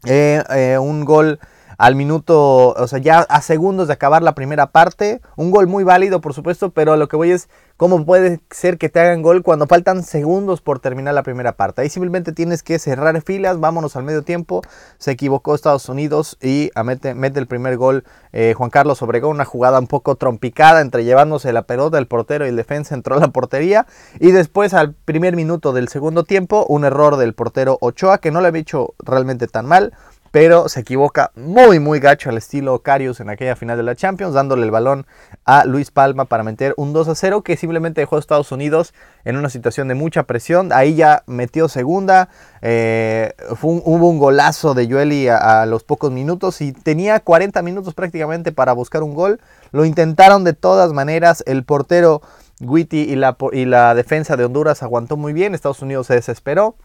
Eh, 0.04 0.42
eh, 0.50 0.78
un 0.78 1.04
gol 1.04 1.38
al 1.82 1.96
minuto, 1.96 2.74
o 2.74 2.86
sea, 2.86 3.00
ya 3.00 3.18
a 3.22 3.42
segundos 3.42 3.88
de 3.88 3.94
acabar 3.94 4.22
la 4.22 4.36
primera 4.36 4.70
parte. 4.70 5.20
Un 5.34 5.50
gol 5.50 5.66
muy 5.66 5.82
válido, 5.82 6.20
por 6.20 6.32
supuesto, 6.32 6.70
pero 6.70 6.96
lo 6.96 7.08
que 7.08 7.16
voy 7.16 7.32
es 7.32 7.48
cómo 7.76 8.06
puede 8.06 8.38
ser 8.52 8.78
que 8.78 8.88
te 8.88 9.00
hagan 9.00 9.20
gol 9.20 9.42
cuando 9.42 9.66
faltan 9.66 10.04
segundos 10.04 10.60
por 10.60 10.78
terminar 10.78 11.14
la 11.14 11.24
primera 11.24 11.56
parte. 11.56 11.82
Ahí 11.82 11.88
simplemente 11.88 12.30
tienes 12.30 12.62
que 12.62 12.78
cerrar 12.78 13.20
filas, 13.22 13.58
vámonos 13.58 13.96
al 13.96 14.04
medio 14.04 14.22
tiempo. 14.22 14.62
Se 14.98 15.10
equivocó 15.10 15.56
Estados 15.56 15.88
Unidos 15.88 16.38
y 16.40 16.70
mete, 16.84 17.14
mete 17.14 17.40
el 17.40 17.48
primer 17.48 17.76
gol 17.76 18.04
eh, 18.32 18.54
Juan 18.56 18.70
Carlos 18.70 19.02
Obregón, 19.02 19.32
una 19.32 19.44
jugada 19.44 19.80
un 19.80 19.88
poco 19.88 20.14
trompicada 20.14 20.82
entre 20.82 21.02
llevándose 21.02 21.52
la 21.52 21.62
pelota, 21.62 21.98
el 21.98 22.06
portero 22.06 22.46
y 22.46 22.50
el 22.50 22.54
defensa 22.54 22.94
entró 22.94 23.16
a 23.16 23.18
la 23.18 23.32
portería. 23.32 23.88
Y 24.20 24.30
después 24.30 24.72
al 24.72 24.94
primer 24.94 25.34
minuto 25.34 25.72
del 25.72 25.88
segundo 25.88 26.22
tiempo, 26.22 26.64
un 26.68 26.84
error 26.84 27.16
del 27.16 27.34
portero 27.34 27.78
Ochoa 27.80 28.18
que 28.18 28.30
no 28.30 28.40
le 28.40 28.46
había 28.46 28.62
hecho 28.62 28.94
realmente 29.00 29.48
tan 29.48 29.66
mal 29.66 29.92
pero 30.32 30.70
se 30.70 30.80
equivoca 30.80 31.30
muy 31.36 31.78
muy 31.78 32.00
gacho 32.00 32.30
al 32.30 32.38
estilo 32.38 32.80
Carius 32.80 33.20
en 33.20 33.28
aquella 33.28 33.54
final 33.54 33.76
de 33.76 33.82
la 33.82 33.94
Champions, 33.94 34.34
dándole 34.34 34.64
el 34.64 34.70
balón 34.70 35.06
a 35.44 35.64
Luis 35.66 35.90
Palma 35.90 36.24
para 36.24 36.42
meter 36.42 36.72
un 36.78 36.94
2 36.94 37.08
a 37.08 37.14
0 37.14 37.42
que 37.42 37.56
simplemente 37.56 38.00
dejó 38.00 38.16
a 38.16 38.18
Estados 38.18 38.50
Unidos 38.50 38.94
en 39.24 39.36
una 39.36 39.50
situación 39.50 39.88
de 39.88 39.94
mucha 39.94 40.22
presión. 40.24 40.72
Ahí 40.72 40.94
ya 40.94 41.22
metió 41.26 41.68
segunda, 41.68 42.30
eh, 42.62 43.34
hubo 43.60 44.08
un 44.08 44.18
golazo 44.18 44.72
de 44.72 44.86
Yueli 44.86 45.28
a, 45.28 45.66
los 45.66 45.84
pocos 45.84 46.10
minutos 46.10 46.62
y 46.62 46.72
tenía 46.72 47.20
40 47.20 47.60
minutos 47.60 47.92
prácticamente 47.92 48.52
para 48.52 48.72
buscar 48.72 49.02
un 49.02 49.14
gol. 49.14 49.38
Lo 49.70 49.84
intentaron 49.84 50.44
de 50.44 50.54
todas 50.54 50.94
maneras, 50.94 51.44
el 51.46 51.64
portero 51.64 52.22
Guiti 52.58 53.02
y 53.02 53.16
la, 53.16 53.36
y 53.52 53.66
la 53.66 53.94
defensa 53.94 54.38
de 54.38 54.46
Honduras 54.46 54.82
aguantó 54.82 55.18
muy 55.18 55.34
bien, 55.34 55.54
Estados 55.54 55.82
Unidos 55.82 56.06
se 56.06 56.14
desesperó, 56.14 56.76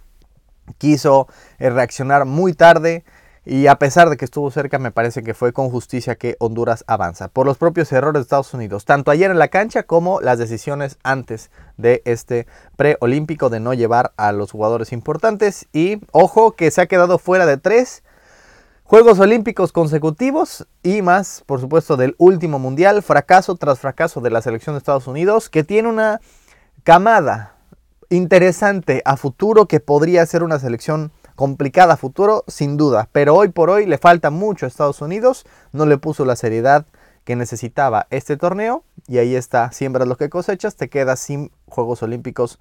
quiso 0.77 1.27
eh, 1.59 1.69
reaccionar 1.69 2.25
muy 2.25 2.53
tarde. 2.53 3.05
Y 3.49 3.67
a 3.67 3.79
pesar 3.79 4.09
de 4.09 4.17
que 4.17 4.25
estuvo 4.25 4.51
cerca, 4.51 4.77
me 4.77 4.91
parece 4.91 5.23
que 5.23 5.33
fue 5.33 5.53
con 5.53 5.69
justicia 5.69 6.15
que 6.15 6.35
Honduras 6.39 6.83
avanza. 6.85 7.29
Por 7.29 7.45
los 7.45 7.57
propios 7.57 7.89
errores 7.93 8.19
de 8.19 8.23
Estados 8.23 8.53
Unidos, 8.53 8.83
tanto 8.83 9.09
ayer 9.09 9.31
en 9.31 9.39
la 9.39 9.47
cancha 9.47 9.83
como 9.83 10.19
las 10.19 10.37
decisiones 10.37 10.97
antes 11.01 11.49
de 11.77 12.01
este 12.03 12.45
preolímpico 12.75 13.49
de 13.49 13.61
no 13.61 13.73
llevar 13.73 14.11
a 14.17 14.33
los 14.33 14.51
jugadores 14.51 14.91
importantes. 14.91 15.65
Y 15.71 16.01
ojo 16.11 16.57
que 16.57 16.71
se 16.71 16.81
ha 16.81 16.87
quedado 16.87 17.19
fuera 17.19 17.45
de 17.45 17.55
tres 17.55 18.03
Juegos 18.83 19.17
Olímpicos 19.19 19.71
consecutivos 19.71 20.67
y 20.83 21.01
más, 21.01 21.41
por 21.45 21.61
supuesto, 21.61 21.95
del 21.95 22.15
último 22.17 22.59
mundial, 22.59 23.01
fracaso 23.01 23.55
tras 23.55 23.79
fracaso 23.79 24.19
de 24.19 24.29
la 24.29 24.41
selección 24.41 24.75
de 24.75 24.79
Estados 24.79 25.07
Unidos, 25.07 25.49
que 25.49 25.63
tiene 25.63 25.87
una 25.87 26.19
camada 26.83 27.55
interesante 28.09 29.01
a 29.05 29.15
futuro 29.15 29.67
que 29.67 29.79
podría 29.79 30.25
ser 30.25 30.43
una 30.43 30.59
selección 30.59 31.13
complicada 31.37 31.97
futuro, 31.97 32.43
sin 32.47 32.77
duda, 32.77 33.09
pero 33.11 33.35
hoy 33.35 33.49
por 33.49 33.69
hoy 33.69 33.85
le 33.85 33.99
falta 33.99 34.31
mucho 34.31 34.65
a 34.65 34.67
Estados 34.67 35.01
Unidos, 35.01 35.45
no 35.71 35.85
le 35.85 35.99
puso 35.99 36.25
la 36.25 36.35
seriedad 36.35 36.87
que 37.23 37.35
necesitaba 37.35 38.07
este 38.09 38.37
torneo 38.37 38.83
y 39.07 39.19
ahí 39.19 39.35
está, 39.35 39.71
siembras 39.71 40.07
lo 40.07 40.17
que 40.17 40.29
cosechas, 40.29 40.75
te 40.75 40.89
quedas 40.89 41.19
sin 41.19 41.51
Juegos 41.67 42.01
Olímpicos 42.01 42.59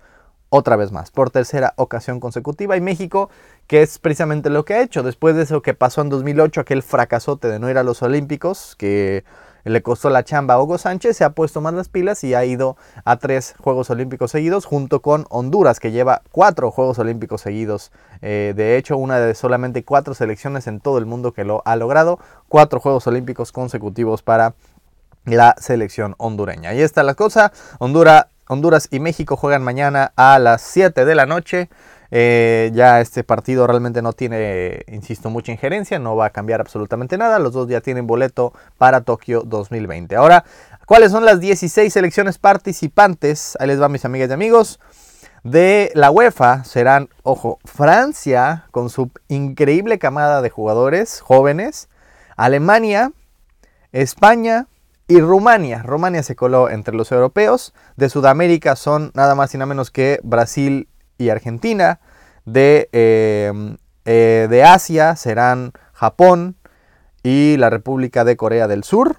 otra 0.50 0.76
vez 0.76 0.92
más, 0.92 1.11
por 1.11 1.30
tercera 1.30 1.73
ocasión 1.76 2.21
consecutiva 2.21 2.76
y 2.76 2.83
México, 2.83 3.30
que 3.66 3.80
es 3.80 3.99
precisamente 3.99 4.50
lo 4.50 4.66
que 4.66 4.75
ha 4.75 4.83
hecho, 4.83 5.02
después 5.02 5.35
de 5.35 5.45
eso 5.45 5.62
que 5.62 5.73
pasó 5.73 6.02
en 6.02 6.11
2008, 6.11 6.61
aquel 6.61 6.83
fracasote 6.83 7.49
de 7.49 7.59
no 7.59 7.71
ir 7.71 7.78
a 7.78 7.83
los 7.83 8.02
Olímpicos, 8.02 8.76
que 8.76 9.25
le 9.70 9.82
costó 9.82 10.11
la 10.11 10.25
chamba 10.25 10.54
a 10.54 10.62
Hugo 10.62 10.78
Sánchez, 10.78 11.16
se 11.16 11.25
ha 11.25 11.30
puesto 11.30 11.61
más 11.61 11.75
las 11.75 11.88
pilas 11.88 12.23
y 12.23 12.35
ha 12.35 12.44
ido 12.44 12.76
a 13.04 13.16
tres 13.16 13.54
Juegos 13.58 13.90
Olímpicos 13.90 14.30
seguidos 14.30 14.64
junto 14.64 15.02
con 15.02 15.26
Honduras, 15.28 15.80
que 15.80 15.90
lleva 15.90 16.23
cuatro 16.30 16.70
Juegos 16.70 16.99
Olímpicos 17.00 17.40
seguidos. 17.40 17.90
Eh, 18.23 18.54
de 18.56 18.76
hecho, 18.76 18.96
una 18.96 19.18
de 19.18 19.35
solamente 19.35 19.85
cuatro 19.85 20.14
selecciones 20.14 20.68
en 20.68 20.80
todo 20.80 20.99
el 20.99 21.06
mundo 21.06 21.32
que 21.32 21.44
lo 21.44 21.62
ha 21.64 21.75
logrado. 21.75 22.20
Cuatro 22.49 22.78
Juegos 22.78 23.06
Olímpicos 23.08 23.50
consecutivos 23.50 24.23
para 24.23 24.54
la 25.25 25.56
selección 25.58 26.14
hondureña. 26.18 26.70
Ahí 26.70 26.80
está 26.80 27.02
la 27.02 27.14
cosa. 27.14 27.52
Honduras, 27.78 28.26
Honduras 28.49 28.87
y 28.92 29.00
México 29.00 29.37
juegan 29.37 29.64
mañana 29.64 30.12
a 30.14 30.38
las 30.38 30.62
7 30.62 31.04
de 31.04 31.14
la 31.16 31.26
noche. 31.26 31.68
Eh, 32.10 32.70
ya 32.75 33.00
este 33.00 33.25
partido 33.25 33.66
realmente 33.66 34.02
no 34.02 34.12
tiene, 34.12 34.84
insisto, 34.88 35.30
mucha 35.30 35.52
injerencia, 35.52 35.98
no 35.98 36.16
va 36.16 36.26
a 36.26 36.30
cambiar 36.30 36.60
absolutamente 36.60 37.18
nada. 37.18 37.38
Los 37.38 37.52
dos 37.52 37.68
ya 37.68 37.80
tienen 37.80 38.06
boleto 38.06 38.52
para 38.78 39.02
Tokio 39.02 39.42
2020. 39.44 40.16
Ahora, 40.16 40.44
¿cuáles 40.86 41.12
son 41.12 41.25
las 41.25 41.40
16 41.40 41.92
selecciones 41.92 42.38
participantes? 42.38 43.56
Ahí 43.60 43.68
les 43.68 43.80
va 43.80 43.88
mis 43.88 44.04
amigas 44.04 44.30
y 44.30 44.32
amigos. 44.32 44.80
De 45.42 45.92
la 45.94 46.10
UEFA 46.10 46.64
serán, 46.64 47.08
ojo, 47.22 47.58
Francia 47.64 48.66
con 48.72 48.90
su 48.90 49.10
increíble 49.28 49.98
camada 49.98 50.42
de 50.42 50.50
jugadores 50.50 51.20
jóvenes, 51.20 51.88
Alemania, 52.36 53.12
España, 53.92 54.66
y 55.08 55.20
Rumania. 55.20 55.82
Rumania 55.82 56.22
se 56.22 56.36
coló 56.36 56.68
entre 56.68 56.94
los 56.94 57.12
europeos. 57.12 57.75
De 57.96 58.08
Sudamérica 58.08 58.76
son 58.76 59.12
nada 59.14 59.34
más 59.34 59.54
y 59.54 59.58
nada 59.58 59.66
menos 59.66 59.90
que 59.90 60.20
Brasil 60.22 60.88
y 61.18 61.28
Argentina. 61.28 62.00
De, 62.44 62.88
em, 62.92 63.76
eh, 64.04 64.46
de 64.49 64.62
Asia 64.62 65.16
serán 65.16 65.73
Japón 65.92 66.56
y 67.23 67.56
la 67.56 67.70
República 67.70 68.25
de 68.25 68.37
Corea 68.37 68.68
del 68.68 68.85
Sur. 68.85 69.16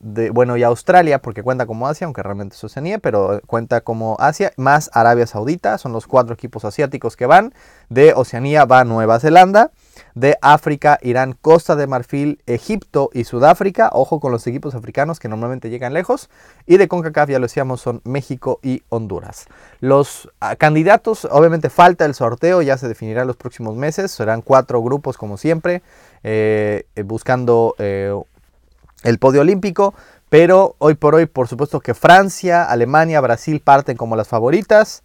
De, 0.00 0.30
bueno, 0.30 0.56
y 0.56 0.62
Australia, 0.62 1.20
porque 1.20 1.42
cuenta 1.42 1.66
como 1.66 1.88
Asia, 1.88 2.06
aunque 2.06 2.22
realmente 2.22 2.56
es 2.56 2.64
Oceanía, 2.64 2.98
pero 2.98 3.40
cuenta 3.46 3.82
como 3.82 4.16
Asia, 4.18 4.52
más 4.56 4.90
Arabia 4.94 5.26
Saudita, 5.26 5.76
son 5.78 5.92
los 5.92 6.06
cuatro 6.06 6.34
equipos 6.34 6.64
asiáticos 6.64 7.16
que 7.16 7.26
van. 7.26 7.54
De 7.88 8.14
Oceanía 8.14 8.64
va 8.64 8.84
Nueva 8.84 9.20
Zelanda 9.20 9.72
de 10.14 10.38
África, 10.40 10.98
Irán, 11.02 11.36
Costa 11.40 11.76
de 11.76 11.86
Marfil, 11.86 12.40
Egipto 12.46 13.10
y 13.12 13.24
Sudáfrica. 13.24 13.90
Ojo 13.92 14.20
con 14.20 14.32
los 14.32 14.46
equipos 14.46 14.74
africanos 14.74 15.20
que 15.20 15.28
normalmente 15.28 15.70
llegan 15.70 15.92
lejos. 15.92 16.30
Y 16.66 16.76
de 16.76 16.88
CONCACAF, 16.88 17.30
ya 17.30 17.38
lo 17.38 17.46
decíamos, 17.46 17.80
son 17.80 18.00
México 18.04 18.60
y 18.62 18.82
Honduras. 18.88 19.46
Los 19.80 20.30
ah, 20.40 20.56
candidatos, 20.56 21.26
obviamente 21.30 21.70
falta 21.70 22.04
el 22.04 22.14
sorteo, 22.14 22.62
ya 22.62 22.78
se 22.78 22.88
definirá 22.88 23.22
en 23.22 23.28
los 23.28 23.36
próximos 23.36 23.76
meses. 23.76 24.12
Serán 24.12 24.42
cuatro 24.42 24.82
grupos 24.82 25.16
como 25.16 25.36
siempre, 25.36 25.82
eh, 26.22 26.84
buscando 27.04 27.74
eh, 27.78 28.14
el 29.02 29.18
podio 29.18 29.42
olímpico. 29.42 29.94
Pero 30.28 30.74
hoy 30.78 30.94
por 30.94 31.14
hoy, 31.14 31.26
por 31.26 31.46
supuesto 31.46 31.80
que 31.80 31.94
Francia, 31.94 32.64
Alemania, 32.64 33.20
Brasil 33.20 33.60
parten 33.60 33.96
como 33.96 34.16
las 34.16 34.26
favoritas. 34.26 35.04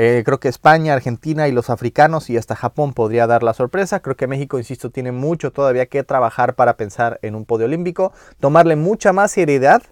Eh, 0.00 0.22
creo 0.24 0.38
que 0.38 0.46
España, 0.46 0.94
Argentina 0.94 1.48
y 1.48 1.52
los 1.52 1.70
africanos 1.70 2.30
y 2.30 2.36
hasta 2.36 2.54
Japón 2.54 2.92
podría 2.92 3.26
dar 3.26 3.42
la 3.42 3.52
sorpresa. 3.52 3.98
Creo 3.98 4.14
que 4.14 4.28
México, 4.28 4.56
insisto, 4.56 4.90
tiene 4.90 5.10
mucho 5.10 5.50
todavía 5.50 5.86
que 5.86 6.04
trabajar 6.04 6.54
para 6.54 6.76
pensar 6.76 7.18
en 7.22 7.34
un 7.34 7.44
podio 7.44 7.66
olímpico, 7.66 8.12
tomarle 8.38 8.76
mucha 8.76 9.12
más 9.12 9.32
seriedad 9.32 9.82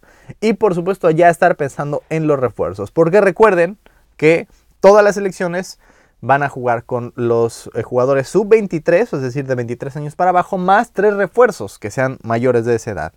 y 0.41 0.53
por 0.53 0.77
supuesto 0.77 1.11
ya 1.11 1.29
estar 1.29 1.57
pensando 1.57 2.05
en 2.09 2.29
los 2.29 2.39
refuerzos. 2.39 2.93
Porque 2.93 3.21
recuerden 3.21 3.79
que 4.17 4.47
todas 4.79 5.03
las 5.03 5.17
elecciones 5.17 5.81
van 6.21 6.45
a 6.45 6.49
jugar 6.49 6.85
con 6.85 7.13
los 7.17 7.69
eh, 7.75 7.83
jugadores 7.83 8.29
sub-23, 8.29 9.13
es 9.13 9.23
decir, 9.23 9.45
de 9.49 9.57
23 9.57 9.97
años 9.97 10.15
para 10.15 10.31
abajo, 10.31 10.57
más 10.57 10.93
tres 10.93 11.15
refuerzos 11.15 11.81
que 11.81 11.91
sean 11.91 12.19
mayores 12.23 12.65
de 12.65 12.77
esa 12.77 12.93
edad. 12.93 13.13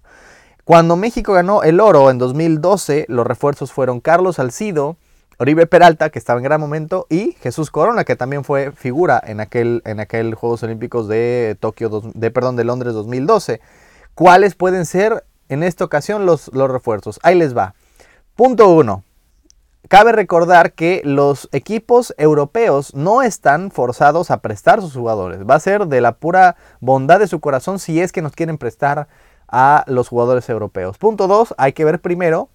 Cuando 0.64 0.96
México 0.96 1.34
ganó 1.34 1.62
el 1.62 1.82
oro 1.82 2.10
en 2.10 2.18
2012, 2.18 3.06
los 3.10 3.28
refuerzos 3.28 3.72
fueron 3.72 4.00
Carlos 4.00 4.38
Salcido, 4.38 4.98
Oribe 5.42 5.68
Peralta, 5.68 6.10
que 6.10 6.20
estaba 6.20 6.38
en 6.38 6.44
gran 6.44 6.60
momento, 6.60 7.08
y 7.10 7.32
Jesús 7.40 7.72
Corona, 7.72 8.04
que 8.04 8.18
también 8.18 8.44
fue 8.44 8.74
figura 8.74 9.24
en 9.26 9.40
aquel, 9.40 9.82
en 9.86 10.02
aquel 10.02 10.36
Juegos 10.36 10.64
Olímpicos 10.64 11.08
de 11.08 11.56
Tokio, 11.62 12.02
de, 12.14 12.30
perdón, 12.30 12.58
de 12.58 12.66
Londres 12.66 12.94
2012. 12.94 13.62
¿Cuáles 14.16 14.56
pueden 14.56 14.86
ser 14.86 15.24
en 15.48 15.64
esta 15.64 15.86
ocasión 15.86 16.26
los, 16.26 16.54
los 16.54 16.70
refuerzos? 16.70 17.22
Ahí 17.24 17.36
les 17.36 17.56
va. 17.56 17.74
Punto 18.36 18.68
1. 18.68 19.06
Cabe 19.88 20.12
recordar 20.12 20.74
que 20.74 21.02
los 21.06 21.48
equipos 21.54 22.14
europeos 22.18 22.94
no 22.94 23.22
están 23.22 23.72
forzados 23.72 24.32
a 24.32 24.42
prestar 24.42 24.82
sus 24.82 24.94
jugadores. 24.94 25.50
Va 25.50 25.56
a 25.56 25.62
ser 25.62 25.88
de 25.88 26.02
la 26.02 26.18
pura 26.18 26.58
bondad 26.82 27.18
de 27.18 27.28
su 27.28 27.40
corazón 27.40 27.80
si 27.80 28.02
es 28.02 28.12
que 28.12 28.22
nos 28.22 28.34
quieren 28.34 28.58
prestar 28.58 29.08
a 29.48 29.86
los 29.88 30.10
jugadores 30.10 30.50
europeos. 30.50 30.98
Punto 30.98 31.28
2. 31.28 31.56
Hay 31.58 31.72
que 31.72 31.86
ver 31.86 32.02
primero 32.02 32.50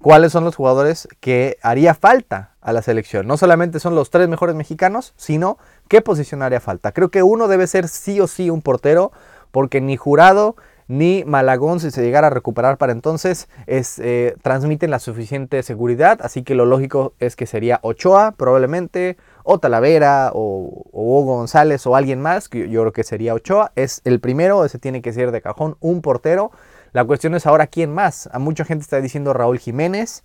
cuáles 0.00 0.32
son 0.32 0.44
los 0.44 0.56
jugadores 0.56 1.08
que 1.20 1.56
haría 1.62 1.94
falta 1.94 2.54
a 2.60 2.72
la 2.72 2.82
selección. 2.82 3.26
No 3.26 3.36
solamente 3.36 3.80
son 3.80 3.94
los 3.94 4.10
tres 4.10 4.28
mejores 4.28 4.54
mexicanos, 4.54 5.14
sino 5.16 5.58
qué 5.88 6.00
posición 6.00 6.42
haría 6.42 6.60
falta. 6.60 6.92
Creo 6.92 7.10
que 7.10 7.22
uno 7.22 7.48
debe 7.48 7.66
ser 7.66 7.88
sí 7.88 8.20
o 8.20 8.26
sí 8.26 8.50
un 8.50 8.62
portero, 8.62 9.12
porque 9.50 9.80
ni 9.80 9.96
Jurado 9.96 10.56
ni 10.86 11.24
Malagón, 11.24 11.80
si 11.80 11.90
se 11.90 12.02
llegara 12.02 12.26
a 12.26 12.30
recuperar 12.30 12.76
para 12.76 12.92
entonces, 12.92 13.48
es, 13.66 13.98
eh, 13.98 14.36
transmiten 14.42 14.90
la 14.90 14.98
suficiente 14.98 15.62
seguridad. 15.62 16.20
Así 16.22 16.42
que 16.42 16.54
lo 16.54 16.66
lógico 16.66 17.14
es 17.20 17.36
que 17.36 17.46
sería 17.46 17.80
Ochoa, 17.82 18.32
probablemente, 18.32 19.16
o 19.44 19.58
Talavera, 19.58 20.30
o, 20.34 20.84
Hugo 20.92 21.36
González, 21.36 21.86
o 21.86 21.96
alguien 21.96 22.20
más, 22.20 22.48
que 22.48 22.68
yo 22.68 22.82
creo 22.82 22.92
que 22.92 23.04
sería 23.04 23.34
Ochoa. 23.34 23.72
Es 23.76 24.02
el 24.04 24.20
primero, 24.20 24.64
ese 24.64 24.78
tiene 24.78 25.02
que 25.02 25.12
ser 25.12 25.30
de 25.32 25.40
cajón, 25.40 25.76
un 25.80 26.02
portero. 26.02 26.50
La 26.94 27.04
cuestión 27.04 27.34
es 27.34 27.44
ahora 27.44 27.66
quién 27.66 27.92
más. 27.92 28.28
A 28.32 28.38
mucha 28.38 28.64
gente 28.64 28.82
está 28.82 29.00
diciendo 29.00 29.32
Raúl 29.32 29.58
Jiménez. 29.58 30.22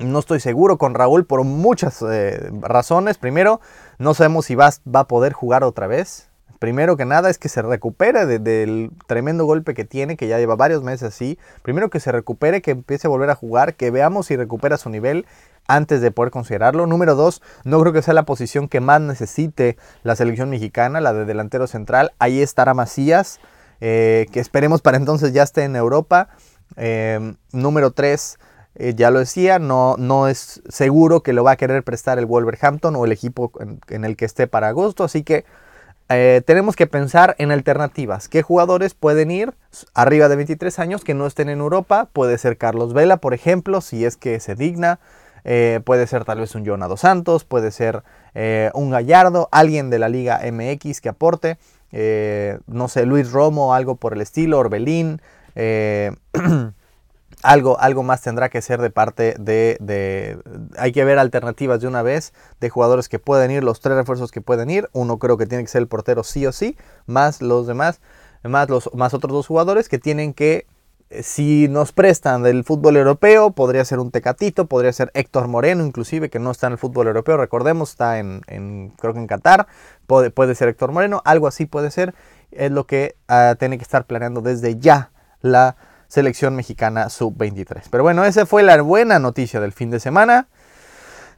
No 0.00 0.18
estoy 0.18 0.40
seguro 0.40 0.76
con 0.76 0.92
Raúl 0.92 1.24
por 1.24 1.44
muchas 1.44 2.02
eh, 2.02 2.50
razones. 2.62 3.16
Primero, 3.16 3.60
no 3.98 4.12
sabemos 4.12 4.46
si 4.46 4.56
va, 4.56 4.70
va, 4.92 5.00
a 5.00 5.06
poder 5.06 5.32
jugar 5.32 5.62
otra 5.62 5.86
vez. 5.86 6.30
Primero 6.58 6.96
que 6.96 7.04
nada 7.04 7.30
es 7.30 7.38
que 7.38 7.48
se 7.48 7.62
recupere 7.62 8.26
del 8.26 8.90
tremendo 9.06 9.44
golpe 9.44 9.72
que 9.74 9.84
tiene, 9.84 10.16
que 10.16 10.26
ya 10.26 10.38
lleva 10.38 10.56
varios 10.56 10.82
meses 10.82 11.14
así. 11.14 11.38
Primero 11.62 11.90
que 11.90 12.00
se 12.00 12.10
recupere, 12.10 12.60
que 12.60 12.72
empiece 12.72 13.06
a 13.06 13.10
volver 13.10 13.30
a 13.30 13.36
jugar, 13.36 13.74
que 13.74 13.92
veamos 13.92 14.26
si 14.26 14.36
recupera 14.36 14.76
su 14.78 14.90
nivel 14.90 15.26
antes 15.68 16.00
de 16.00 16.10
poder 16.10 16.32
considerarlo. 16.32 16.88
Número 16.88 17.14
dos, 17.14 17.40
no 17.62 17.80
creo 17.80 17.92
que 17.92 18.02
sea 18.02 18.14
la 18.14 18.24
posición 18.24 18.66
que 18.66 18.80
más 18.80 19.00
necesite 19.00 19.76
la 20.02 20.16
selección 20.16 20.50
mexicana, 20.50 21.00
la 21.00 21.12
de 21.12 21.24
delantero 21.24 21.68
central. 21.68 22.14
Ahí 22.18 22.42
estará 22.42 22.74
Macías. 22.74 23.38
Eh, 23.86 24.28
que 24.32 24.40
esperemos 24.40 24.80
para 24.80 24.96
entonces 24.96 25.34
ya 25.34 25.42
esté 25.42 25.64
en 25.64 25.76
Europa. 25.76 26.30
Eh, 26.78 27.34
número 27.52 27.90
3, 27.90 28.38
eh, 28.76 28.94
ya 28.96 29.10
lo 29.10 29.18
decía, 29.18 29.58
no, 29.58 29.96
no 29.98 30.26
es 30.26 30.62
seguro 30.70 31.22
que 31.22 31.34
lo 31.34 31.44
va 31.44 31.50
a 31.50 31.56
querer 31.56 31.82
prestar 31.82 32.18
el 32.18 32.24
Wolverhampton 32.24 32.96
o 32.96 33.04
el 33.04 33.12
equipo 33.12 33.52
en, 33.88 34.04
el 34.06 34.16
que 34.16 34.24
esté 34.24 34.46
para 34.46 34.68
agosto, 34.68 35.04
así 35.04 35.22
que 35.22 35.44
tenemos 36.46 36.76
que 36.76 36.86
pensar 36.86 37.34
en 37.38 37.50
alternativas. 37.50 38.28
¿Qué 38.28 38.40
jugadores 38.40 38.94
pueden 38.94 39.30
ir 39.30 39.52
arriba 39.92 40.28
de 40.28 40.36
23 40.36 40.78
años 40.78 41.04
que 41.04 41.12
no 41.12 41.26
estén 41.26 41.50
en 41.50 41.58
Europa? 41.58 42.08
Puede 42.10 42.38
ser 42.38 42.56
Carlos 42.56 42.94
Vela, 42.94 43.18
por 43.18 43.34
ejemplo, 43.34 43.82
si 43.82 44.06
es 44.06 44.16
que 44.16 44.40
se 44.40 44.54
digna. 44.54 44.98
puede 45.84 46.06
ser 46.06 46.24
tal 46.24 46.38
vez 46.38 46.54
un 46.54 46.64
Jonado 46.64 46.96
Santos, 46.96 47.44
puede 47.44 47.70
ser 47.70 48.02
un 48.74 48.90
Gallardo, 48.90 49.48
alguien 49.50 49.90
de 49.90 49.98
la 49.98 50.08
Liga 50.08 50.40
MX 50.50 51.00
que 51.00 51.08
aporte. 51.08 51.58
Eh, 51.96 52.58
no 52.66 52.88
sé, 52.88 53.06
Luis 53.06 53.30
Romo, 53.30 53.72
algo 53.72 53.94
por 53.94 54.14
el 54.14 54.20
estilo, 54.20 54.58
Orbelín, 54.58 55.22
eh, 55.54 56.10
algo, 57.44 57.78
algo 57.78 58.02
más 58.02 58.20
tendrá 58.20 58.48
que 58.48 58.60
ser 58.62 58.82
de 58.82 58.90
parte 58.90 59.36
de, 59.38 60.40
Hay 60.76 60.90
que 60.90 61.04
ver 61.04 61.20
alternativas 61.20 61.80
de 61.80 61.86
una 61.86 62.02
vez 62.02 62.34
de 62.58 62.68
jugadores 62.68 63.08
que 63.08 63.20
pueden 63.20 63.52
ir, 63.52 63.62
los 63.62 63.78
tres 63.78 63.96
refuerzos 63.96 64.32
que 64.32 64.40
pueden 64.40 64.70
ir. 64.70 64.90
Uno 64.92 65.20
creo 65.20 65.36
que 65.36 65.46
tiene 65.46 65.62
que 65.62 65.70
ser 65.70 65.82
el 65.82 65.88
portero 65.88 66.24
sí 66.24 66.44
o 66.46 66.50
sí, 66.50 66.76
más 67.06 67.40
los 67.40 67.68
demás, 67.68 68.00
más, 68.42 68.68
los, 68.68 68.90
más 68.92 69.14
otros 69.14 69.32
dos 69.32 69.46
jugadores 69.46 69.88
que 69.88 70.00
tienen 70.00 70.34
que 70.34 70.66
si 71.22 71.68
nos 71.68 71.92
prestan 71.92 72.42
del 72.42 72.64
fútbol 72.64 72.96
europeo, 72.96 73.50
podría 73.52 73.84
ser 73.84 73.98
un 73.98 74.10
Tecatito, 74.10 74.66
podría 74.66 74.92
ser 74.92 75.10
Héctor 75.14 75.48
Moreno, 75.48 75.84
inclusive, 75.84 76.30
que 76.30 76.38
no 76.38 76.50
está 76.50 76.66
en 76.66 76.74
el 76.74 76.78
fútbol 76.78 77.06
europeo, 77.06 77.36
recordemos, 77.36 77.90
está 77.90 78.18
en, 78.18 78.42
creo 78.98 79.12
que 79.12 79.20
en 79.20 79.26
Qatar, 79.26 79.66
puede, 80.06 80.30
puede, 80.30 80.54
ser 80.54 80.68
Héctor 80.68 80.92
Moreno, 80.92 81.22
algo 81.24 81.46
así 81.46 81.66
puede 81.66 81.90
ser, 81.90 82.14
es 82.50 82.70
lo 82.70 82.86
que 82.86 83.16
uh, 83.28 83.54
tiene 83.56 83.78
que 83.78 83.82
estar 83.82 84.06
planeando 84.06 84.40
desde 84.40 84.78
ya 84.78 85.10
la 85.40 85.76
selección 86.08 86.54
mexicana 86.54 87.08
sub-23. 87.08 87.82
Pero 87.90 88.02
bueno, 88.02 88.24
esa 88.24 88.46
fue 88.46 88.62
la 88.62 88.80
buena 88.82 89.18
noticia 89.18 89.60
del 89.60 89.72
fin 89.72 89.90
de 89.90 90.00
semana. 90.00 90.48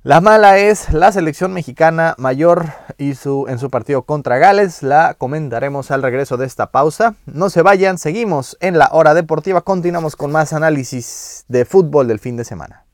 La 0.06 0.20
mala 0.20 0.56
es 0.58 0.92
la 0.92 1.10
selección 1.10 1.52
mexicana 1.52 2.14
mayor 2.16 2.66
y 2.96 3.16
su, 3.16 3.46
en 3.48 3.58
su 3.58 3.70
partido 3.70 4.02
contra 4.02 4.38
Gales. 4.38 4.84
La 4.84 5.14
comentaremos 5.14 5.90
al 5.90 6.00
regreso 6.00 6.36
de 6.36 6.46
esta 6.46 6.70
pausa. 6.70 7.16
No 7.26 7.50
se 7.50 7.60
vayan, 7.60 7.98
seguimos 7.98 8.56
en 8.60 8.78
la 8.78 8.88
hora 8.92 9.14
deportiva. 9.14 9.62
Continuamos 9.62 10.14
con 10.14 10.30
más 10.30 10.52
análisis 10.52 11.44
de 11.48 11.64
fútbol 11.64 12.06
del 12.06 12.20
fin 12.20 12.36
de 12.36 12.44
semana. 12.44 12.84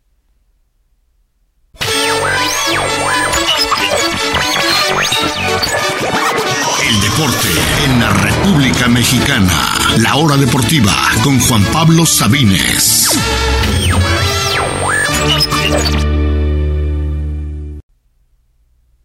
El 6.89 7.01
deporte 7.03 7.49
en 7.85 8.01
la 8.01 8.09
República 8.09 8.89
Mexicana. 8.89 9.53
La 9.99 10.17
hora 10.17 10.39
deportiva 10.39 10.95
con 11.23 11.39
Juan 11.41 11.63
Pablo 11.75 12.07
Sabines. 12.07 13.11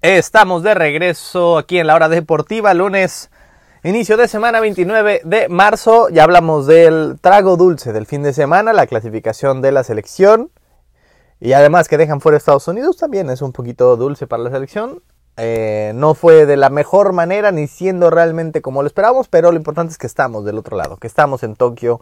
Estamos 0.03 0.61
de 0.61 0.75
regreso 0.75 1.57
aquí 1.57 1.79
en 1.79 1.87
la 1.87 1.95
hora 1.95 2.07
deportiva, 2.07 2.71
lunes, 2.75 3.31
inicio 3.83 4.15
de 4.15 4.27
semana 4.27 4.59
29 4.59 5.21
de 5.23 5.49
marzo. 5.49 6.09
Ya 6.09 6.23
hablamos 6.23 6.67
del 6.67 7.17
trago 7.19 7.57
dulce 7.57 7.93
del 7.93 8.05
fin 8.05 8.21
de 8.21 8.31
semana, 8.31 8.73
la 8.73 8.85
clasificación 8.85 9.59
de 9.63 9.71
la 9.71 9.83
selección. 9.83 10.51
Y 11.39 11.53
además 11.53 11.87
que 11.87 11.97
dejan 11.97 12.21
fuera 12.21 12.37
Estados 12.37 12.67
Unidos 12.67 12.97
también 12.97 13.31
es 13.31 13.41
un 13.41 13.53
poquito 13.53 13.97
dulce 13.97 14.27
para 14.27 14.43
la 14.43 14.51
selección. 14.51 15.01
Eh, 15.35 15.93
no 15.95 16.13
fue 16.13 16.45
de 16.45 16.57
la 16.57 16.69
mejor 16.69 17.11
manera 17.11 17.51
ni 17.51 17.65
siendo 17.65 18.11
realmente 18.11 18.61
como 18.61 18.83
lo 18.83 18.87
esperábamos, 18.87 19.27
pero 19.29 19.51
lo 19.51 19.57
importante 19.57 19.93
es 19.93 19.97
que 19.97 20.07
estamos 20.07 20.45
del 20.45 20.59
otro 20.59 20.77
lado, 20.77 20.97
que 20.97 21.07
estamos 21.07 21.41
en 21.41 21.55
Tokio 21.55 22.01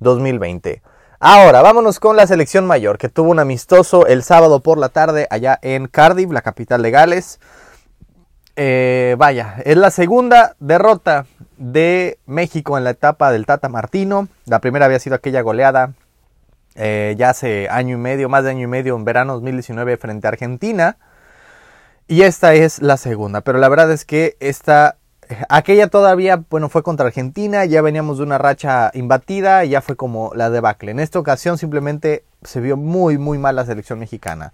2020. 0.00 0.82
Ahora, 1.20 1.62
vámonos 1.62 1.98
con 1.98 2.14
la 2.16 2.28
selección 2.28 2.64
mayor, 2.64 2.96
que 2.96 3.08
tuvo 3.08 3.32
un 3.32 3.40
amistoso 3.40 4.06
el 4.06 4.22
sábado 4.22 4.60
por 4.60 4.78
la 4.78 4.88
tarde 4.88 5.26
allá 5.30 5.58
en 5.62 5.88
Cardiff, 5.88 6.30
la 6.30 6.42
capital 6.42 6.80
de 6.80 6.92
Gales. 6.92 7.40
Eh, 8.54 9.16
vaya, 9.18 9.56
es 9.64 9.76
la 9.76 9.90
segunda 9.90 10.54
derrota 10.60 11.26
de 11.56 12.20
México 12.26 12.78
en 12.78 12.84
la 12.84 12.90
etapa 12.90 13.32
del 13.32 13.46
Tata 13.46 13.68
Martino. 13.68 14.28
La 14.44 14.60
primera 14.60 14.86
había 14.86 15.00
sido 15.00 15.16
aquella 15.16 15.40
goleada 15.40 15.92
eh, 16.76 17.16
ya 17.18 17.30
hace 17.30 17.68
año 17.68 17.96
y 17.96 17.98
medio, 17.98 18.28
más 18.28 18.44
de 18.44 18.50
año 18.50 18.62
y 18.62 18.68
medio, 18.68 18.94
en 18.94 19.04
verano 19.04 19.32
2019 19.34 19.96
frente 19.96 20.28
a 20.28 20.30
Argentina. 20.30 20.98
Y 22.06 22.22
esta 22.22 22.54
es 22.54 22.80
la 22.80 22.96
segunda, 22.96 23.40
pero 23.40 23.58
la 23.58 23.68
verdad 23.68 23.90
es 23.90 24.04
que 24.04 24.36
esta 24.38 24.98
Aquella 25.48 25.88
todavía, 25.88 26.44
bueno, 26.48 26.68
fue 26.68 26.82
contra 26.82 27.06
Argentina, 27.06 27.64
ya 27.64 27.82
veníamos 27.82 28.18
de 28.18 28.24
una 28.24 28.38
racha 28.38 28.90
imbatida, 28.94 29.64
ya 29.64 29.80
fue 29.82 29.96
como 29.96 30.32
la 30.34 30.50
debacle. 30.50 30.90
En 30.90 31.00
esta 31.00 31.18
ocasión 31.18 31.58
simplemente 31.58 32.24
se 32.42 32.60
vio 32.60 32.76
muy, 32.76 33.18
muy 33.18 33.38
mal 33.38 33.56
la 33.56 33.66
selección 33.66 33.98
mexicana. 33.98 34.52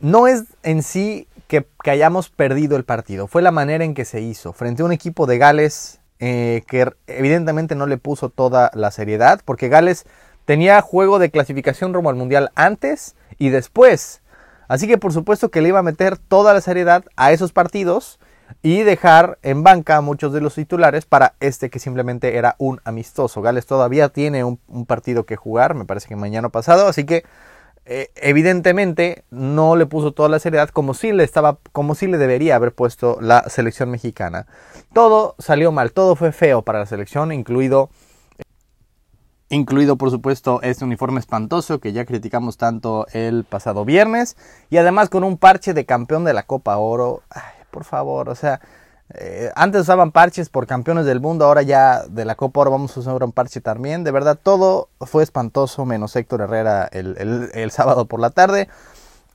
No 0.00 0.26
es 0.26 0.44
en 0.62 0.82
sí 0.82 1.26
que, 1.48 1.66
hayamos 1.84 2.28
perdido 2.28 2.76
el 2.76 2.84
partido, 2.84 3.26
fue 3.26 3.42
la 3.42 3.50
manera 3.50 3.84
en 3.84 3.94
que 3.94 4.04
se 4.04 4.20
hizo. 4.20 4.52
Frente 4.52 4.82
a 4.82 4.84
un 4.84 4.92
equipo 4.92 5.26
de 5.26 5.38
Gales 5.38 6.00
eh, 6.18 6.62
que 6.66 6.90
evidentemente 7.06 7.74
no 7.74 7.86
le 7.86 7.98
puso 7.98 8.28
toda 8.28 8.70
la 8.74 8.90
seriedad, 8.90 9.40
porque 9.44 9.68
Gales 9.68 10.04
tenía 10.44 10.80
juego 10.80 11.18
de 11.18 11.30
clasificación 11.30 11.94
rumbo 11.94 12.10
al 12.10 12.16
Mundial 12.16 12.50
antes 12.54 13.16
y 13.38 13.48
después. 13.48 14.20
Así 14.68 14.86
que 14.86 14.98
por 14.98 15.12
supuesto 15.12 15.50
que 15.50 15.60
le 15.62 15.68
iba 15.68 15.78
a 15.78 15.82
meter 15.82 16.18
toda 16.18 16.52
la 16.52 16.60
seriedad 16.60 17.04
a 17.16 17.32
esos 17.32 17.52
partidos 17.52 18.18
y 18.62 18.82
dejar 18.82 19.38
en 19.42 19.62
banca 19.62 19.96
a 19.96 20.00
muchos 20.00 20.32
de 20.32 20.40
los 20.40 20.54
titulares 20.54 21.04
para 21.04 21.34
este 21.40 21.70
que 21.70 21.78
simplemente 21.78 22.36
era 22.36 22.54
un 22.58 22.80
amistoso. 22.84 23.42
Gales 23.42 23.66
todavía 23.66 24.10
tiene 24.10 24.44
un, 24.44 24.58
partido 24.86 25.26
que 25.26 25.36
jugar, 25.36 25.74
me 25.74 25.84
parece 25.84 26.08
que 26.08 26.16
mañana 26.16 26.48
pasado, 26.48 26.86
así 26.86 27.04
que 27.04 27.24
eh, 27.84 28.10
evidentemente 28.14 29.24
no 29.30 29.74
le 29.74 29.86
puso 29.86 30.12
toda 30.12 30.28
la 30.28 30.38
seriedad 30.38 30.68
como 30.68 30.94
si 30.94 31.12
le 31.12 31.24
estaba, 31.24 31.58
como 31.72 31.96
si 31.96 32.06
le 32.06 32.18
debería 32.18 32.54
haber 32.54 32.72
puesto 32.72 33.18
la 33.20 33.48
selección 33.48 33.90
mexicana. 33.90 34.46
Todo 34.92 35.34
salió 35.38 35.72
mal, 35.72 35.92
todo 35.92 36.14
fue 36.14 36.30
feo 36.30 36.62
para 36.62 36.78
la 36.78 36.86
selección, 36.86 37.32
incluido 37.32 37.90
incluido 39.48 39.96
por 39.98 40.10
supuesto 40.10 40.60
este 40.62 40.84
uniforme 40.84 41.20
espantoso 41.20 41.78
que 41.78 41.92
ya 41.92 42.06
criticamos 42.06 42.56
tanto 42.56 43.06
el 43.12 43.44
pasado 43.44 43.84
viernes 43.84 44.36
y 44.70 44.78
además 44.78 45.10
con 45.10 45.24
un 45.24 45.36
parche 45.36 45.74
de 45.74 45.84
campeón 45.84 46.24
de 46.24 46.32
la 46.32 46.44
Copa 46.44 46.78
Oro 46.78 47.22
por 47.72 47.84
favor, 47.84 48.28
o 48.28 48.36
sea, 48.36 48.60
eh, 49.14 49.50
antes 49.56 49.82
usaban 49.82 50.12
parches 50.12 50.48
por 50.48 50.66
campeones 50.66 51.04
del 51.04 51.20
mundo, 51.20 51.44
ahora 51.44 51.62
ya 51.62 52.04
de 52.08 52.24
la 52.24 52.34
Copa 52.34 52.60
ahora 52.60 52.70
vamos 52.70 52.96
a 52.96 53.00
usar 53.00 53.22
un 53.22 53.32
parche 53.32 53.60
también. 53.60 54.04
De 54.04 54.10
verdad, 54.10 54.38
todo 54.40 54.88
fue 55.00 55.22
espantoso, 55.22 55.84
menos 55.84 56.14
Héctor 56.14 56.42
Herrera 56.42 56.88
el, 56.92 57.70
sábado 57.72 58.06
por 58.06 58.20
la 58.20 58.30
tarde. 58.30 58.68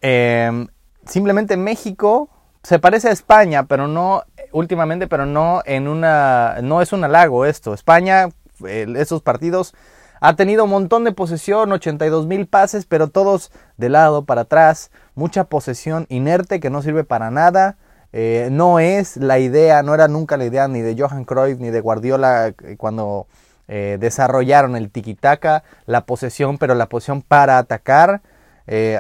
Em, 0.02 0.68
simplemente 1.06 1.58
México 1.58 2.30
se 2.64 2.80
parece 2.80 3.10
a 3.10 3.12
España, 3.12 3.68
pero 3.68 3.88
no 3.88 4.24
últimamente, 4.52 5.08
pero 5.08 5.26
no 5.26 5.62
en 5.66 5.88
una, 5.88 6.58
no 6.64 6.82
es 6.82 6.94
un 6.94 7.04
halago 7.04 7.46
esto. 7.46 7.74
España, 7.74 8.30
esos 8.66 9.22
partidos 9.22 9.76
ha 10.22 10.36
tenido 10.36 10.64
un 10.64 10.72
montón 10.72 11.04
de 11.04 11.12
posesión, 11.12 11.72
82 11.72 12.26
mil 12.26 12.48
pases, 12.48 12.86
pero 12.86 13.10
todos 13.10 13.52
de 13.78 13.90
lado 13.90 14.26
para 14.26 14.42
atrás, 14.42 14.90
mucha 15.14 15.44
posesión 15.44 16.08
inerte 16.10 16.60
que 16.60 16.72
no 16.72 16.82
sirve 16.82 17.04
para 17.04 17.30
nada. 17.30 17.78
Eh, 18.20 18.50
no 18.52 18.80
es 18.80 19.16
la 19.18 19.38
idea, 19.38 19.84
no 19.84 19.94
era 19.94 20.08
nunca 20.08 20.38
la 20.38 20.46
idea 20.46 20.68
ni 20.68 20.82
de 20.82 21.00
Johan 21.00 21.24
Cruyff 21.24 21.60
ni 21.60 21.70
de 21.70 21.82
Guardiola 21.82 22.48
eh, 22.48 22.76
cuando 22.76 23.28
eh, 23.68 23.98
desarrollaron 24.00 24.76
el 24.76 24.92
tiki-taka, 24.92 25.62
la 25.86 26.08
posesión, 26.08 26.58
pero 26.58 26.74
la 26.74 26.90
posesión 26.90 27.22
para 27.22 27.60
atacar. 27.60 28.24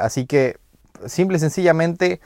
así 0.03 0.27
que, 0.27 0.59
simple 1.07 1.37
y 1.37 1.39
sencillamente, 1.39 2.21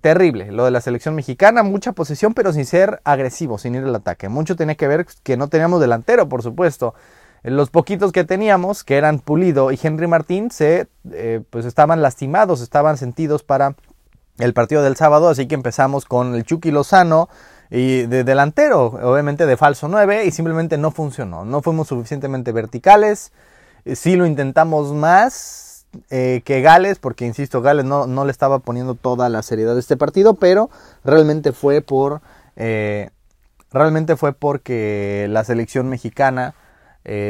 terrible 0.00 0.52
lo 0.52 0.64
de 0.66 0.70
la 0.70 0.80
selección 0.80 1.16
mexicana, 1.16 1.64
mucha 1.64 1.90
posesión, 1.90 2.32
pero 2.32 2.52
sin 2.52 2.64
ser 2.64 3.00
agresivo, 3.02 3.58
sin 3.58 3.74
ir 3.74 3.82
al 3.82 3.96
ataque. 3.96 4.28
Mucho 4.28 4.54
tenía 4.54 4.76
que 4.76 4.86
ver 4.86 5.04
que 5.24 5.36
no 5.36 5.48
teníamos 5.48 5.80
delantero, 5.80 6.28
por 6.28 6.44
supuesto. 6.44 6.94
Los 7.42 7.70
poquitos 7.70 8.12
que 8.12 8.22
teníamos, 8.22 8.84
que 8.84 8.98
eran 8.98 9.18
Pulido 9.18 9.72
y 9.72 9.80
Henry 9.82 10.06
Martín, 10.06 10.52
se, 10.52 10.86
pues 11.50 11.64
estaban 11.64 12.02
lastimados, 12.02 12.60
estaban 12.60 12.98
sentidos 12.98 13.42
para 13.42 13.74
el 14.38 14.54
partido 14.54 14.82
del 14.82 14.96
sábado, 14.96 15.28
así 15.28 15.46
que 15.46 15.54
empezamos 15.54 16.04
con 16.04 16.34
el 16.34 16.44
Chucky 16.44 16.70
Lozano 16.70 17.28
y 17.70 18.06
de 18.06 18.24
delantero, 18.24 18.86
obviamente 18.86 19.44
de 19.46 19.56
falso 19.56 19.88
9 19.88 20.24
y 20.24 20.30
simplemente 20.30 20.78
no 20.78 20.90
funcionó, 20.90 21.44
no 21.44 21.60
fuimos 21.60 21.88
suficientemente 21.88 22.52
verticales, 22.52 23.32
eh, 23.84 23.96
sí 23.96 24.16
lo 24.16 24.26
intentamos 24.26 24.92
más 24.94 25.86
eh, 26.10 26.42
que 26.44 26.62
Gales, 26.62 26.98
porque 26.98 27.26
insisto, 27.26 27.60
Gales 27.60 27.84
no, 27.84 28.06
no, 28.06 28.24
le 28.24 28.30
estaba 28.30 28.60
poniendo 28.60 28.94
toda 28.94 29.28
la 29.28 29.42
seriedad 29.42 29.74
de 29.74 29.80
este 29.80 29.96
partido, 29.96 30.34
pero 30.34 30.70
realmente 31.04 31.52
fue 31.52 31.80
por... 31.80 32.20
Eh, 32.56 33.10
realmente 33.70 34.16
fue 34.16 34.32
porque 34.32 35.26
la 35.28 35.44
selección 35.44 35.88
mexicana 35.88 36.54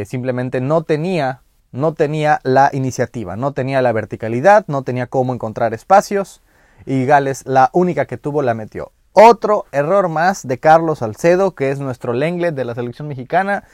simplemente 0.07 0.61
no 0.61 0.83
tenía, 0.83 1.43
no 1.71 1.95
tenía 1.95 2.41
la 2.43 2.69
iniciativa, 2.73 3.37
no 3.37 3.53
tenía 3.53 3.81
la 3.81 3.93
verticalidad, 3.93 4.65
no 4.67 4.83
tenía 4.83 5.07
cómo 5.07 5.33
encontrar 5.33 5.73
espacios 5.73 6.43
y 6.87 7.05
Gales 7.07 7.45
la 7.47 7.71
única 7.73 8.07
que 8.07 8.17
tuvo 8.17 8.43
la 8.43 8.55
metió. 8.55 8.93
Otro 9.13 9.67
error 9.73 10.09
más 10.09 10.47
de 10.47 10.59
Carlos 10.59 11.01
Salcedo, 11.01 11.55
que 11.55 11.71
es 11.71 11.81
nuestro 11.81 12.13
Lenglet 12.13 12.55
de 12.55 12.65
la 12.65 12.75
selección 12.75 13.09
mexicana. 13.09 13.65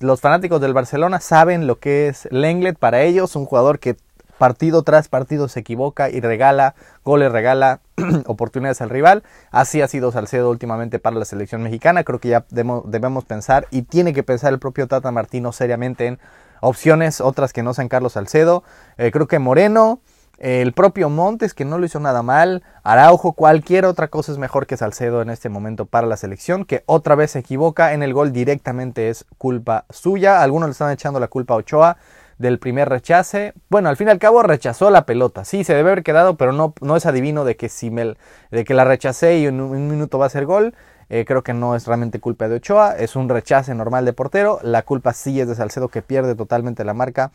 Los 0.00 0.20
fanáticos 0.20 0.60
del 0.60 0.74
Barcelona 0.74 1.20
saben 1.20 1.66
lo 1.66 1.78
que 1.78 2.08
es 2.08 2.28
Lenglet 2.30 2.78
para 2.78 3.02
ellos, 3.02 3.34
un 3.34 3.46
jugador 3.46 3.78
que 3.78 3.96
partido 4.40 4.82
tras 4.84 5.08
partido 5.08 5.48
se 5.48 5.60
equivoca 5.60 6.08
y 6.08 6.20
regala 6.20 6.74
goles, 7.04 7.30
regala 7.30 7.80
oportunidades 8.26 8.80
al 8.80 8.88
rival. 8.88 9.22
Así 9.50 9.82
ha 9.82 9.88
sido 9.88 10.12
Salcedo 10.12 10.48
últimamente 10.48 10.98
para 10.98 11.16
la 11.16 11.26
selección 11.26 11.62
mexicana. 11.62 12.04
Creo 12.04 12.20
que 12.20 12.30
ya 12.30 12.46
debemos 12.50 13.24
pensar 13.26 13.68
y 13.70 13.82
tiene 13.82 14.14
que 14.14 14.22
pensar 14.22 14.52
el 14.54 14.58
propio 14.58 14.88
Tata 14.88 15.10
Martino 15.10 15.52
seriamente 15.52 16.06
en 16.06 16.18
opciones, 16.62 17.20
otras 17.20 17.52
que 17.52 17.62
no 17.62 17.74
sean 17.74 17.88
Carlos 17.88 18.14
Salcedo. 18.14 18.64
Eh, 18.96 19.10
creo 19.12 19.28
que 19.28 19.38
Moreno, 19.38 20.00
el 20.40 20.72
propio 20.72 21.10
Montes, 21.10 21.52
que 21.52 21.66
no 21.66 21.76
lo 21.76 21.84
hizo 21.84 22.00
nada 22.00 22.22
mal, 22.22 22.62
Araujo, 22.82 23.32
cualquier 23.32 23.84
otra 23.84 24.08
cosa 24.08 24.32
es 24.32 24.38
mejor 24.38 24.66
que 24.66 24.78
Salcedo 24.78 25.20
en 25.20 25.28
este 25.28 25.50
momento 25.50 25.84
para 25.84 26.06
la 26.06 26.16
selección, 26.16 26.64
que 26.64 26.82
otra 26.86 27.14
vez 27.14 27.32
se 27.32 27.40
equivoca 27.40 27.92
en 27.92 28.02
el 28.02 28.14
gol 28.14 28.32
directamente 28.32 29.10
es 29.10 29.26
culpa 29.36 29.84
suya. 29.90 30.42
Algunos 30.42 30.68
le 30.68 30.72
están 30.72 30.90
echando 30.90 31.20
la 31.20 31.28
culpa 31.28 31.52
a 31.52 31.58
Ochoa 31.58 31.98
del 32.38 32.58
primer 32.58 32.88
rechace. 32.88 33.52
Bueno, 33.68 33.90
al 33.90 33.98
fin 33.98 34.08
y 34.08 34.12
al 34.12 34.18
cabo 34.18 34.42
rechazó 34.42 34.88
la 34.90 35.04
pelota. 35.04 35.44
Sí, 35.44 35.62
se 35.62 35.74
debe 35.74 35.90
haber 35.90 36.02
quedado, 36.02 36.38
pero 36.38 36.52
no, 36.52 36.72
no 36.80 36.96
es 36.96 37.04
adivino 37.04 37.44
de 37.44 37.56
que, 37.56 37.68
si 37.68 37.90
me, 37.90 38.16
de 38.50 38.64
que 38.64 38.72
la 38.72 38.84
rechacé 38.84 39.38
y 39.38 39.46
en 39.46 39.60
un, 39.60 39.88
minuto 39.88 40.18
va 40.18 40.24
a 40.24 40.30
ser 40.30 40.46
gol. 40.46 40.74
Eh, 41.10 41.24
creo 41.26 41.42
que 41.42 41.52
no 41.52 41.74
es 41.74 41.86
realmente 41.86 42.20
culpa 42.20 42.48
de 42.48 42.54
Ochoa, 42.54 42.96
es 42.96 43.16
un 43.16 43.28
rechace 43.28 43.74
normal 43.74 44.04
de 44.04 44.14
portero. 44.14 44.58
La 44.62 44.82
culpa 44.82 45.12
sí 45.12 45.38
es 45.38 45.48
de 45.48 45.54
Salcedo 45.54 45.88
que 45.88 46.02
pierde 46.02 46.34
totalmente 46.34 46.84
la 46.84 46.94
marca 46.94 47.30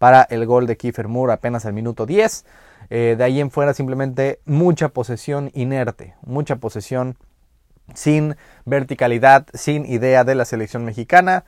para 0.00 0.22
el 0.22 0.46
gol 0.46 0.66
de 0.66 0.78
Kiefer 0.78 1.08
Moore 1.08 1.34
apenas 1.34 1.66
al 1.66 1.74
minuto 1.74 2.06
10. 2.06 2.46
Eh, 2.88 3.16
de 3.18 3.22
ahí 3.22 3.38
en 3.38 3.50
fuera 3.50 3.74
simplemente 3.74 4.40
mucha 4.46 4.88
posesión 4.88 5.50
inerte, 5.52 6.14
mucha 6.22 6.56
posesión 6.56 7.18
sin 7.94 8.34
verticalidad, 8.64 9.46
sin 9.52 9.84
idea 9.84 10.24
de 10.24 10.34
la 10.34 10.46
selección 10.46 10.86
mexicana. 10.86 11.44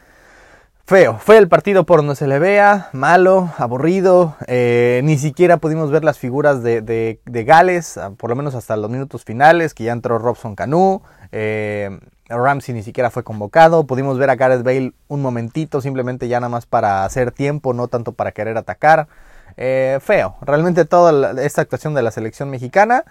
Feo, 0.84 1.16
fue 1.18 1.38
el 1.38 1.48
partido 1.48 1.86
por 1.86 2.00
donde 2.00 2.14
se 2.14 2.26
le 2.26 2.38
vea, 2.38 2.90
malo, 2.92 3.50
aburrido, 3.56 4.36
eh, 4.48 5.00
ni 5.02 5.16
siquiera 5.16 5.56
pudimos 5.56 5.90
ver 5.90 6.04
las 6.04 6.18
figuras 6.18 6.62
de, 6.62 7.20
Gales, 7.24 7.96
ah, 7.96 8.10
por 8.18 8.28
lo 8.28 8.36
menos 8.36 8.54
hasta 8.54 8.76
los 8.76 8.90
minutos 8.90 9.24
finales, 9.24 9.72
que 9.72 9.84
ya 9.84 9.92
entró 9.92 10.18
Robson 10.18 10.54
Canu, 10.54 11.00
eh, 11.30 11.98
Ramsey 12.28 12.74
ni 12.74 12.82
siquiera 12.82 13.10
fue 13.10 13.24
convocado. 13.24 13.86
Pudimos 13.86 14.18
ver 14.18 14.30
a 14.30 14.36
Gareth 14.36 14.62
Bale 14.62 14.92
un 15.08 15.22
momentito, 15.22 15.80
simplemente 15.80 16.28
ya 16.28 16.40
nada 16.40 16.48
más 16.50 16.66
para 16.66 17.04
hacer 17.04 17.32
tiempo, 17.32 17.74
no 17.74 17.88
tanto 17.88 18.12
para 18.12 18.32
querer 18.32 18.56
atacar. 18.56 19.08
Eh, 19.56 19.98
feo, 20.00 20.36
realmente 20.40 20.84
toda 20.84 21.42
esta 21.42 21.62
actuación 21.62 21.94
de 21.94 22.02
la 22.02 22.10
selección 22.10 22.50
mexicana. 22.50 23.04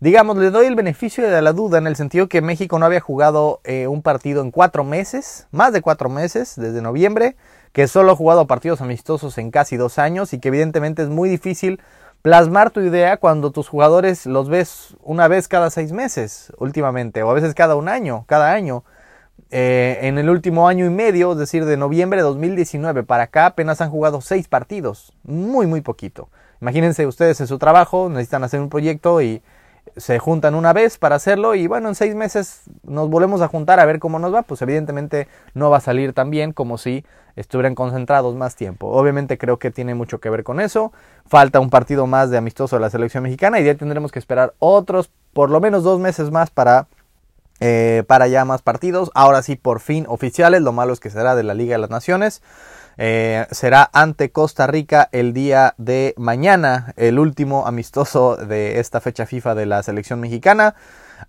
digamos, 0.00 0.36
le 0.36 0.50
doy 0.50 0.66
el 0.66 0.76
beneficio 0.76 1.28
de 1.28 1.42
la 1.42 1.52
duda 1.52 1.78
en 1.78 1.88
el 1.88 1.96
sentido 1.96 2.28
que 2.28 2.40
México 2.40 2.78
no 2.78 2.86
había 2.86 3.00
jugado 3.00 3.60
eh, 3.64 3.88
un 3.88 4.02
partido 4.02 4.42
en 4.42 4.52
cuatro 4.52 4.84
meses, 4.84 5.48
más 5.50 5.72
de 5.72 5.82
cuatro 5.82 6.08
meses, 6.08 6.54
desde 6.56 6.80
noviembre, 6.82 7.34
que 7.72 7.88
solo 7.88 8.12
ha 8.12 8.16
jugado 8.16 8.46
partidos 8.46 8.80
amistosos 8.80 9.38
en 9.38 9.50
casi 9.50 9.76
dos 9.76 9.98
años 9.98 10.32
y 10.32 10.38
que 10.38 10.48
evidentemente 10.48 11.02
es 11.02 11.08
muy 11.08 11.28
difícil 11.28 11.80
plasmar 12.22 12.70
tu 12.70 12.80
idea 12.80 13.16
cuando 13.16 13.50
tus 13.50 13.68
jugadores 13.68 14.26
los 14.26 14.48
ves 14.48 14.96
una 15.02 15.28
vez 15.28 15.48
cada 15.48 15.70
seis 15.70 15.92
meses 15.92 16.52
últimamente, 16.58 17.22
o 17.22 17.30
a 17.30 17.34
veces 17.34 17.54
cada 17.54 17.76
un 17.76 17.88
año, 17.88 18.24
cada 18.26 18.52
año. 18.52 18.84
Eh, 19.50 20.00
en 20.02 20.18
el 20.18 20.28
último 20.28 20.68
año 20.68 20.84
y 20.84 20.90
medio, 20.90 21.32
es 21.32 21.38
decir, 21.38 21.64
de 21.64 21.76
noviembre 21.76 22.18
de 22.18 22.24
2019 22.24 23.02
para 23.04 23.24
acá, 23.24 23.46
apenas 23.46 23.80
han 23.80 23.90
jugado 23.90 24.20
seis 24.20 24.48
partidos, 24.48 25.12
muy, 25.22 25.66
muy 25.66 25.80
poquito. 25.80 26.28
Imagínense 26.60 27.06
ustedes 27.06 27.40
en 27.40 27.46
su 27.46 27.58
trabajo, 27.58 28.08
necesitan 28.08 28.44
hacer 28.44 28.60
un 28.60 28.68
proyecto 28.68 29.22
y 29.22 29.42
se 29.96 30.18
juntan 30.18 30.54
una 30.54 30.72
vez 30.72 30.98
para 30.98 31.16
hacerlo 31.16 31.54
y 31.54 31.66
bueno, 31.66 31.88
en 31.88 31.94
seis 31.94 32.14
meses 32.14 32.62
nos 32.82 33.08
volvemos 33.08 33.40
a 33.40 33.48
juntar 33.48 33.80
a 33.80 33.84
ver 33.84 33.98
cómo 33.98 34.18
nos 34.18 34.34
va, 34.34 34.42
pues 34.42 34.62
evidentemente 34.62 35.28
no 35.54 35.70
va 35.70 35.78
a 35.78 35.80
salir 35.80 36.12
tan 36.12 36.30
bien 36.30 36.52
como 36.52 36.78
si 36.78 37.04
estuvieran 37.36 37.74
concentrados 37.74 38.34
más 38.34 38.56
tiempo. 38.56 38.88
Obviamente 38.88 39.38
creo 39.38 39.58
que 39.58 39.70
tiene 39.70 39.94
mucho 39.94 40.18
que 40.20 40.30
ver 40.30 40.42
con 40.42 40.60
eso. 40.60 40.92
Falta 41.26 41.60
un 41.60 41.70
partido 41.70 42.06
más 42.06 42.30
de 42.30 42.38
amistoso 42.38 42.76
de 42.76 42.80
la 42.80 42.90
selección 42.90 43.22
mexicana 43.22 43.60
y 43.60 43.64
ya 43.64 43.74
tendremos 43.74 44.10
que 44.10 44.18
esperar 44.18 44.54
otros 44.58 45.10
por 45.32 45.50
lo 45.50 45.60
menos 45.60 45.84
dos 45.84 46.00
meses 46.00 46.30
más 46.30 46.50
para, 46.50 46.88
eh, 47.60 48.02
para 48.08 48.26
ya 48.26 48.44
más 48.44 48.62
partidos. 48.62 49.10
Ahora 49.14 49.42
sí, 49.42 49.54
por 49.54 49.78
fin 49.78 50.04
oficiales, 50.08 50.62
lo 50.62 50.72
malo 50.72 50.92
es 50.92 51.00
que 51.00 51.10
será 51.10 51.36
de 51.36 51.44
la 51.44 51.54
Liga 51.54 51.74
de 51.74 51.78
las 51.78 51.90
Naciones. 51.90 52.42
Eh, 53.00 53.46
será 53.52 53.88
ante 53.92 54.32
Costa 54.32 54.66
Rica 54.66 55.08
el 55.12 55.32
día 55.32 55.74
de 55.78 56.14
mañana, 56.16 56.92
el 56.96 57.20
último 57.20 57.64
amistoso 57.68 58.36
de 58.36 58.80
esta 58.80 59.00
fecha 59.00 59.24
FIFA 59.24 59.54
de 59.54 59.66
la 59.66 59.84
selección 59.84 60.18
mexicana, 60.18 60.74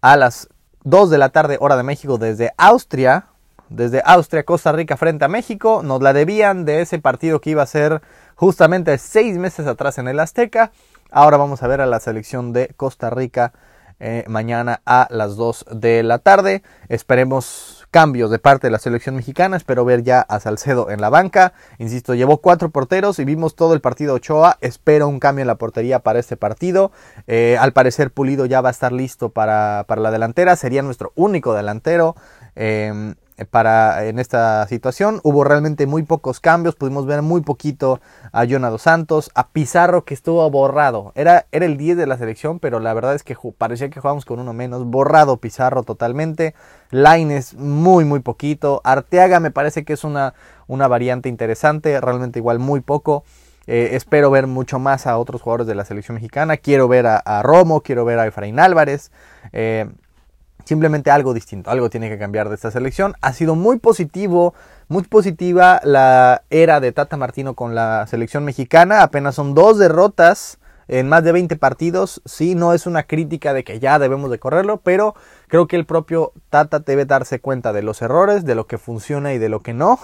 a 0.02 0.18
las 0.18 0.50
2 0.84 1.12
de 1.12 1.20
la 1.20 1.30
tarde 1.30 1.58
hora 1.60 1.78
de 1.78 1.84
México 1.84 2.18
desde 2.18 2.54
Austria. 2.58 3.28
Desde 3.70 4.02
Austria, 4.04 4.46
Costa 4.46 4.72
Rica 4.72 4.98
frente 4.98 5.26
a 5.26 5.28
México. 5.28 5.84
Nos 5.84 6.02
la 6.02 6.12
debían 6.12 6.66
de 6.66 6.82
ese 6.82 6.98
partido 6.98 7.40
que 7.40 7.52
iba 7.52 7.62
a 7.62 7.68
ser 7.68 8.02
justamente 8.34 8.98
seis 8.98 9.38
meses 9.38 9.68
atrás 9.68 10.00
en 10.00 10.08
el 10.08 10.20
Azteca. 10.20 10.72
Ahora 11.12 11.38
vamos 11.38 11.62
a 11.62 11.68
ver 11.68 11.80
a 11.80 11.86
la 11.86 12.00
selección 12.00 12.52
de 12.52 12.70
Costa 12.76 13.12
Rica 13.12 13.54
eh, 14.00 14.24
mañana 14.28 14.82
a 14.86 15.08
las 15.10 15.36
2 15.36 15.66
de 15.72 16.04
la 16.04 16.20
tarde. 16.20 16.64
Esperemos 16.88 17.88
cambios 17.92 18.30
de 18.32 18.40
parte 18.40 18.68
de 18.68 18.72
la 18.72 18.80
selección 18.80 19.16
mexicana. 19.16 19.58
Espero 19.58 19.86
ver 19.86 20.04
ya 20.04 20.22
a 20.22 20.40
Salcedo 20.40 20.90
en 20.90 21.02
la 21.02 21.10
banca. 21.10 21.54
Insisto, 21.78 22.14
llevó 22.14 22.38
cuatro 22.38 22.70
porteros 22.70 23.20
y 23.20 23.26
vimos 23.26 23.56
todo 23.56 23.74
el 23.74 23.82
partido 23.82 24.14
Ochoa. 24.14 24.58
Espero 24.62 25.08
un 25.08 25.20
cambio 25.20 25.42
en 25.42 25.48
la 25.48 25.56
portería 25.56 26.00
para 26.00 26.20
este 26.20 26.38
partido. 26.38 26.92
Eh, 27.28 27.58
al 27.60 27.74
parecer 27.74 28.12
Pulido 28.12 28.46
ya 28.46 28.62
va 28.62 28.70
a 28.70 28.72
estar 28.72 28.92
listo 28.92 29.30
para, 29.30 29.86
para 29.88 30.02
la 30.02 30.12
delantera. 30.12 30.56
Sería 30.56 30.82
nuestro 30.82 31.12
único 31.16 31.54
delantero. 31.54 32.16
Eh, 32.56 33.16
para 33.46 34.06
en 34.06 34.20
esta 34.20 34.68
situación. 34.68 35.20
Hubo 35.24 35.44
realmente 35.44 35.86
muy 35.86 36.04
pocos 36.04 36.40
cambios, 36.40 36.76
pudimos 36.76 37.06
ver 37.06 37.22
muy 37.22 37.42
poquito 37.42 38.00
a 38.32 38.46
Jonado 38.46 38.78
Santos, 38.78 39.32
a 39.36 39.48
Pizarro 39.48 40.06
que 40.06 40.14
estuvo 40.14 40.50
borrado. 40.50 41.12
Era, 41.16 41.46
era 41.52 41.66
el 41.66 41.78
10 41.78 41.98
de 41.98 42.08
la 42.08 42.18
selección, 42.18 42.60
pero 42.60 42.80
la 42.80 42.94
verdad 42.94 43.16
es 43.16 43.24
que 43.24 43.36
parecía 43.58 43.90
que 43.90 44.00
jugábamos 44.00 44.26
con 44.26 44.40
uno 44.40 44.54
menos. 44.54 44.86
Borrado 44.86 45.38
Pizarro 45.38 45.84
totalmente. 45.84 46.56
Laines 46.92 47.54
muy 47.56 48.06
muy 48.06 48.20
poquito. 48.20 48.82
Arteaga 48.84 49.40
me 49.40 49.52
parece 49.52 49.86
que 49.86 49.94
es 49.94 50.04
una, 50.04 50.34
una 50.68 50.88
variante 50.88 51.30
interesante, 51.30 52.00
realmente 52.02 52.40
igual 52.40 52.60
muy 52.60 52.82
poco. 52.82 53.24
Eh, 53.72 53.96
espero 53.96 54.32
ver 54.32 54.48
mucho 54.48 54.80
más 54.80 55.06
a 55.06 55.20
otros 55.20 55.44
jugadores 55.44 55.68
de 55.68 55.76
la 55.76 55.86
selección 55.86 56.16
mexicana. 56.16 56.58
Quiero 56.58 56.88
ver 56.88 57.06
a, 57.06 57.42
Romo, 57.44 57.82
quiero 57.82 58.04
ver 58.04 58.18
a 58.18 58.26
Efraín 58.26 58.60
Álvarez. 58.60 59.12
Eh, 59.54 59.88
Simplemente 60.70 61.10
algo 61.10 61.34
distinto, 61.34 61.72
algo 61.72 61.90
tiene 61.90 62.10
que 62.10 62.20
cambiar 62.20 62.48
de 62.48 62.54
esta 62.54 62.70
selección. 62.70 63.16
Ha 63.22 63.34
sido 63.34 63.56
muy 63.56 63.80
positivo, 63.80 64.54
muy 64.88 65.02
positiva 65.02 65.82
la 65.84 66.44
era 66.52 66.80
de 66.80 66.92
Tata 66.92 67.18
Martino 67.18 67.56
con 67.56 67.74
la 67.74 68.06
selección 68.06 68.46
mexicana. 68.46 69.02
Apenas 69.02 69.34
son 69.34 69.56
dos 69.56 69.80
derrotas 69.80 70.60
en 70.88 71.10
más 71.10 71.24
de 71.24 71.32
20 71.32 71.56
partidos. 71.56 72.22
Sí, 72.26 72.54
no 72.54 72.76
es 72.76 72.86
una 72.86 73.02
crítica 73.02 73.56
de 73.56 73.64
que 73.64 73.80
ya 73.80 73.98
debemos 73.98 74.30
de 74.30 74.38
correrlo, 74.38 74.78
pero 74.78 75.16
creo 75.48 75.68
que 75.68 75.76
el 75.76 75.88
propio 75.88 76.34
Tata 76.52 76.78
debe 76.78 77.06
darse 77.06 77.40
cuenta 77.40 77.74
de 77.74 77.82
los 77.82 78.04
errores, 78.04 78.46
de 78.46 78.54
lo 78.54 78.68
que 78.68 78.78
funciona 78.78 79.34
y 79.34 79.40
de 79.40 79.50
lo 79.50 79.62
que 79.62 79.74
no. 79.74 80.00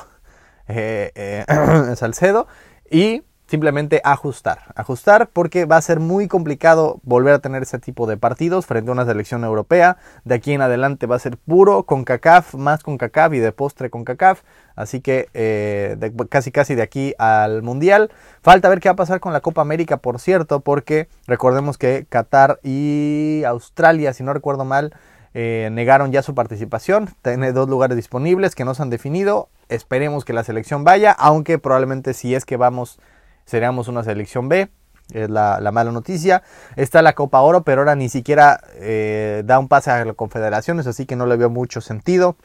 Eh, 0.67 1.11
eh, 1.13 1.45
Salcedo. 1.95 2.47
Y 2.89 3.21
simplemente 3.47 4.01
ajustar, 4.03 4.73
ajustar 4.75 5.29
porque 5.29 5.65
va 5.65 5.77
a 5.77 5.81
ser 5.81 5.99
muy 5.99 6.27
complicado 6.27 6.99
volver 7.03 7.33
a 7.33 7.39
tener 7.39 7.63
ese 7.63 7.79
tipo 7.79 8.07
de 8.07 8.17
partidos 8.17 8.65
frente 8.65 8.89
a 8.89 8.93
una 8.93 9.05
selección 9.05 9.43
europea. 9.43 9.97
De 10.23 10.35
aquí 10.35 10.53
en 10.53 10.61
adelante 10.61 11.05
va 11.05 11.15
a 11.15 11.19
ser 11.19 11.37
puro 11.37 11.83
con 11.83 12.03
CACAF, 12.03 12.55
más 12.55 12.83
con 12.83 12.97
CACAF 12.97 13.33
y 13.33 13.39
de 13.39 13.51
postre 13.51 13.89
con 13.89 14.03
CACAF. 14.03 14.41
Así 14.75 14.99
que 14.99 15.29
eh, 15.33 16.11
casi 16.29 16.51
casi 16.51 16.75
de 16.75 16.81
aquí 16.81 17.13
al 17.17 17.61
Mundial. 17.61 18.11
Falta 18.41 18.69
ver 18.69 18.79
qué 18.79 18.89
va 18.89 18.93
a 18.93 18.97
pasar 18.97 19.19
con 19.19 19.31
la 19.31 19.41
Copa 19.41 19.61
América, 19.61 19.97
por 19.97 20.19
cierto, 20.19 20.59
porque 20.61 21.07
recordemos 21.27 21.77
que 21.77 22.05
Qatar 22.09 22.59
y 22.63 23.43
Australia, 23.45 24.13
si 24.13 24.23
no 24.23 24.33
recuerdo 24.33 24.65
mal, 24.65 24.93
eh, 25.33 25.69
negaron 25.71 26.11
ya 26.11 26.23
su 26.23 26.33
participación. 26.33 27.09
Tiene 27.21 27.51
dos 27.51 27.69
lugares 27.69 27.95
disponibles 27.95 28.55
que 28.55 28.65
no 28.65 28.73
se 28.73 28.81
han 28.81 28.89
definido. 28.89 29.49
Esperemos 29.69 30.25
que 30.25 30.33
la 30.33 30.43
selección 30.43 30.83
vaya, 30.83 31.11
aunque 31.11 31.59
probablemente 31.59 32.13
si 32.13 32.35
es 32.35 32.45
que 32.45 32.57
vamos 32.57 32.99
seríamos 33.45 33.87
una 33.87 34.03
selección 34.03 34.49
B. 34.49 34.69
Es 35.13 35.29
la, 35.29 35.59
mala 35.71 35.91
noticia. 35.91 36.41
Está 36.75 37.01
la 37.01 37.13
Copa 37.13 37.41
Oro, 37.41 37.63
pero 37.63 37.81
ahora 37.81 37.95
ni 37.95 38.09
siquiera 38.09 38.59
eh, 38.75 39.43
da 39.45 39.59
un 39.59 39.67
pase 39.67 39.91
a 39.91 40.03
las 40.03 40.15
confederaciones, 40.15 40.87
así 40.87 41.05
que 41.05 41.15
no 41.15 41.27
le 41.27 41.37
veo 41.37 41.49
mucho 41.49 41.79
sentido. 41.79 42.35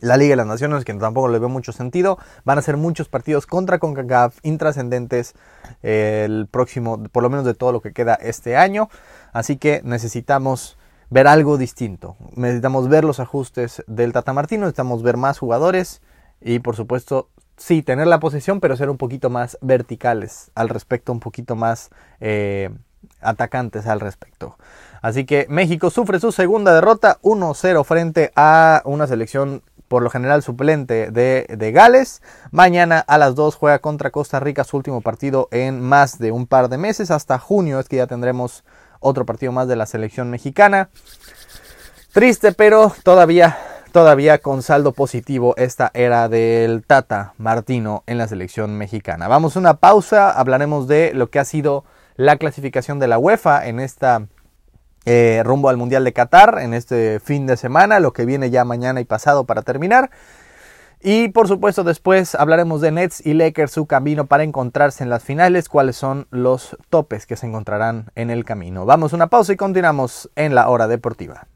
La 0.00 0.16
Liga 0.18 0.32
de 0.32 0.36
las 0.36 0.46
Naciones, 0.46 0.84
que 0.84 0.92
tampoco 0.92 1.28
le 1.28 1.38
veo 1.38 1.48
mucho 1.48 1.72
sentido. 1.72 2.18
Van 2.44 2.58
a 2.58 2.62
ser 2.62 2.76
muchos 2.76 3.08
partidos 3.08 3.46
contra 3.46 3.78
CONCACAF, 3.78 4.38
intrascendentes, 4.42 5.34
el 5.82 6.48
próximo, 6.50 7.02
por 7.04 7.22
lo 7.22 7.30
menos 7.30 7.46
de 7.46 7.54
todo 7.54 7.72
lo 7.72 7.80
que 7.80 7.92
queda 7.92 8.14
este 8.14 8.56
año. 8.56 8.90
Así 9.32 9.56
que 9.56 9.80
necesitamos 9.84 10.76
ver 11.08 11.26
algo 11.26 11.56
distinto. 11.56 12.16
Necesitamos 12.34 12.88
ver 12.88 13.04
los 13.04 13.20
ajustes 13.20 13.82
del 13.86 14.12
Tata 14.12 14.32
Martino, 14.32 14.62
necesitamos 14.62 15.02
ver 15.02 15.16
más 15.16 15.38
jugadores 15.38 16.02
y 16.40 16.58
por 16.58 16.76
supuesto 16.76 17.30
sí, 17.56 17.82
tener 17.82 18.06
la 18.06 18.20
posesión, 18.20 18.60
pero 18.60 18.76
ser 18.76 18.90
un 18.90 18.96
poquito 18.96 19.30
más 19.30 19.58
verticales 19.60 20.50
al 20.54 20.68
respecto, 20.68 21.12
un 21.12 21.20
poquito 21.20 21.56
más 21.56 21.90
eh, 22.20 22.70
atacantes 23.20 23.86
al 23.86 24.00
respecto. 24.00 24.56
Así 25.02 25.24
que 25.24 25.46
México 25.48 25.90
sufre 25.90 26.20
su 26.20 26.32
segunda 26.32 26.74
derrota 26.74 27.18
1-0 27.22 27.84
frente 27.84 28.32
a 28.34 28.82
una 28.84 29.06
selección 29.06 29.62
por 29.88 30.02
lo 30.02 30.10
general 30.10 30.42
suplente 30.42 31.10
de, 31.10 31.46
de, 31.48 31.72
Gales. 31.72 32.22
Mañana 32.50 32.98
a 32.98 33.18
las 33.18 33.34
2 33.36 33.54
juega 33.54 33.78
contra 33.78 34.10
Costa 34.10 34.40
Rica 34.40 34.64
su 34.64 34.76
último 34.76 35.00
partido 35.00 35.48
en 35.52 35.80
más 35.80 36.18
de 36.18 36.32
un 36.32 36.46
par 36.46 36.68
de 36.68 36.78
meses. 36.78 37.10
Hasta 37.10 37.38
junio 37.38 37.78
es 37.78 37.88
que 37.88 37.96
ya 37.96 38.06
tendremos 38.06 38.64
otro 39.00 39.24
partido 39.24 39.52
más 39.52 39.68
de 39.68 39.76
la 39.76 39.86
selección 39.86 40.28
mexicana. 40.30 40.90
Triste, 42.12 42.52
pero 42.52 42.92
todavía 43.04 43.56
todavía 43.96 44.42
con 44.42 44.60
saldo 44.60 44.92
positivo 44.92 45.54
esta 45.56 45.90
era 45.94 46.28
del 46.28 46.84
Tata 46.84 47.32
Martino 47.38 48.04
en 48.06 48.18
la 48.18 48.28
selección 48.28 48.76
mexicana. 48.76 49.26
Vamos 49.26 49.56
a 49.56 49.58
una 49.58 49.78
pausa, 49.78 50.30
hablaremos 50.32 50.86
de 50.86 51.14
lo 51.14 51.30
que 51.30 51.38
ha 51.38 51.46
sido 51.46 51.82
la 52.16 52.36
clasificación 52.36 52.98
de 52.98 53.08
la 53.08 53.18
UEFA 53.18 53.66
en 53.66 53.80
esta 53.80 54.26
eh, 55.06 55.40
rumbo 55.46 55.70
al 55.70 55.78
Mundial 55.78 56.04
de 56.04 56.12
Qatar, 56.12 56.58
en 56.60 56.74
este 56.74 57.20
fin 57.20 57.46
de 57.46 57.56
semana, 57.56 57.98
lo 57.98 58.12
que 58.12 58.26
viene 58.26 58.50
ya 58.50 58.66
mañana 58.66 59.00
y 59.00 59.06
pasado 59.06 59.44
para 59.44 59.62
terminar. 59.62 60.10
Y 61.00 61.28
por 61.28 61.48
supuesto 61.48 61.82
después 61.82 62.34
hablaremos 62.34 62.82
de 62.82 62.90
Nets 62.90 63.24
y 63.24 63.32
Lakers, 63.32 63.72
su 63.72 63.86
camino 63.86 64.26
para 64.26 64.42
encontrarse 64.42 65.04
en 65.04 65.08
las 65.08 65.24
finales, 65.24 65.70
cuáles 65.70 65.96
son 65.96 66.26
los 66.28 66.76
topes 66.90 67.24
que 67.24 67.36
se 67.36 67.46
encontrarán 67.46 68.10
en 68.14 68.28
el 68.28 68.44
camino. 68.44 68.84
Vamos 68.84 69.14
a 69.14 69.16
una 69.16 69.28
pausa 69.28 69.54
y 69.54 69.56
continuamos 69.56 70.30
en 70.36 70.54
la 70.54 70.68
hora 70.68 70.86
deportiva. 70.86 71.46